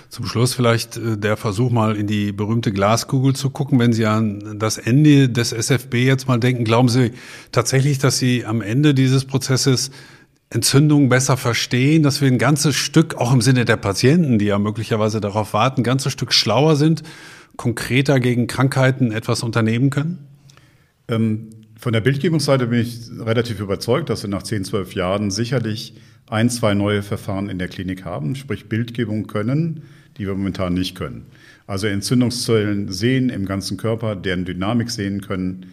[0.10, 3.80] Zum Schluss vielleicht äh, der Versuch, mal in die berühmte Glaskugel zu gucken.
[3.80, 7.12] Wenn Sie an das Ende des SFB jetzt mal denken, glauben Sie
[7.52, 9.92] tatsächlich, dass Sie am Ende dieses Prozesses
[10.50, 14.58] Entzündungen besser verstehen, dass wir ein ganzes Stück, auch im Sinne der Patienten, die ja
[14.58, 17.04] möglicherweise darauf warten, ein ganzes Stück schlauer sind,
[17.56, 20.28] konkreter gegen Krankheiten etwas unternehmen können?
[21.08, 25.94] Ähm, von der Bildgebungsseite bin ich relativ überzeugt, dass wir nach 10, 12 Jahren sicherlich
[26.30, 29.84] ein, zwei neue Verfahren in der Klinik haben, sprich Bildgebung können,
[30.18, 31.26] die wir momentan nicht können.
[31.66, 35.68] Also Entzündungszellen sehen im ganzen Körper, deren Dynamik sehen können.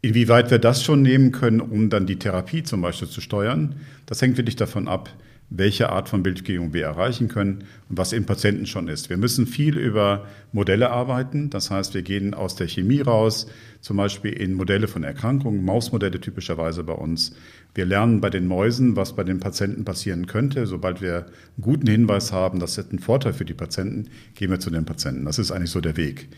[0.00, 3.76] Inwieweit wir das schon nehmen können, um dann die Therapie zum Beispiel zu steuern,
[4.06, 5.10] das hängt wirklich davon ab,
[5.54, 9.10] welche Art von Bildgebung wir erreichen können und was im Patienten schon ist.
[9.10, 11.50] Wir müssen viel über Modelle arbeiten.
[11.50, 13.46] Das heißt, wir gehen aus der Chemie raus,
[13.80, 17.36] zum Beispiel in Modelle von Erkrankungen, Mausmodelle typischerweise bei uns.
[17.74, 20.66] Wir lernen bei den Mäusen, was bei den Patienten passieren könnte.
[20.66, 24.60] Sobald wir einen guten Hinweis haben, das ist ein Vorteil für die Patienten, gehen wir
[24.60, 25.24] zu den Patienten.
[25.26, 26.28] Das ist eigentlich so der Weg.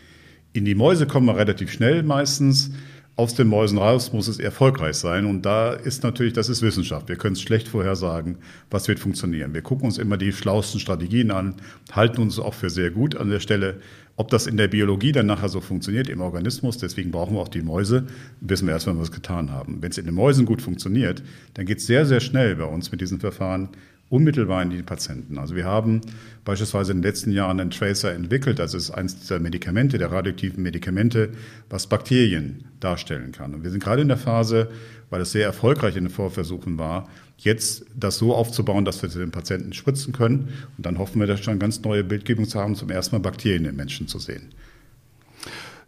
[0.51, 2.71] In die Mäuse kommen wir relativ schnell meistens.
[3.17, 5.25] Aus den Mäusen raus muss es erfolgreich sein.
[5.25, 7.07] Und da ist natürlich, das ist Wissenschaft.
[7.07, 8.39] Wir können es schlecht vorhersagen,
[8.69, 9.53] was wird funktionieren.
[9.53, 11.55] Wir gucken uns immer die schlauesten Strategien an,
[11.93, 13.79] halten uns auch für sehr gut an der Stelle.
[14.17, 17.47] Ob das in der Biologie dann nachher so funktioniert, im Organismus, deswegen brauchen wir auch
[17.47, 18.05] die Mäuse,
[18.41, 19.81] wissen wir erst, wenn wir es getan haben.
[19.81, 22.91] Wenn es in den Mäusen gut funktioniert, dann geht es sehr, sehr schnell bei uns
[22.91, 23.69] mit diesen Verfahren
[24.15, 25.37] unmittelbar in die Patienten.
[25.37, 26.01] Also wir haben
[26.45, 30.63] beispielsweise in den letzten Jahren einen Tracer entwickelt, das ist eines dieser Medikamente, der radioaktiven
[30.63, 31.31] Medikamente,
[31.69, 33.53] was Bakterien darstellen kann.
[33.53, 34.69] Und wir sind gerade in der Phase,
[35.09, 39.31] weil es sehr erfolgreich in den Vorversuchen war, jetzt das so aufzubauen, dass wir den
[39.31, 40.49] Patienten spritzen können.
[40.77, 43.65] Und dann hoffen wir, dass schon ganz neue Bildgebung zu haben, zum ersten Mal Bakterien
[43.65, 44.53] im Menschen zu sehen.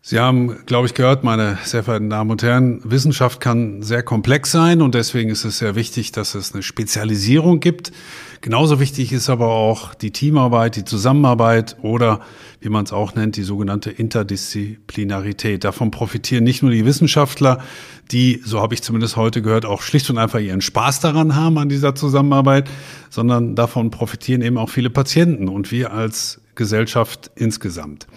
[0.09, 4.51] Sie haben, glaube ich, gehört, meine sehr verehrten Damen und Herren, Wissenschaft kann sehr komplex
[4.51, 7.91] sein und deswegen ist es sehr wichtig, dass es eine Spezialisierung gibt.
[8.39, 12.21] Genauso wichtig ist aber auch die Teamarbeit, die Zusammenarbeit oder,
[12.61, 15.65] wie man es auch nennt, die sogenannte Interdisziplinarität.
[15.65, 17.59] Davon profitieren nicht nur die Wissenschaftler,
[18.09, 21.57] die, so habe ich zumindest heute gehört, auch schlicht und einfach ihren Spaß daran haben
[21.57, 22.69] an dieser Zusammenarbeit,
[23.09, 28.07] sondern davon profitieren eben auch viele Patienten und wir als Gesellschaft insgesamt.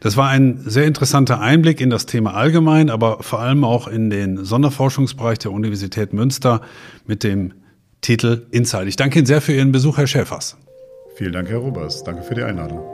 [0.00, 4.10] Das war ein sehr interessanter Einblick in das Thema allgemein, aber vor allem auch in
[4.10, 6.60] den Sonderforschungsbereich der Universität Münster
[7.06, 7.54] mit dem
[8.02, 8.86] Titel Insight.
[8.86, 10.58] Ich danke Ihnen sehr für Ihren Besuch, Herr Schäfers.
[11.16, 12.04] Vielen Dank, Herr Robers.
[12.04, 12.93] Danke für die Einladung.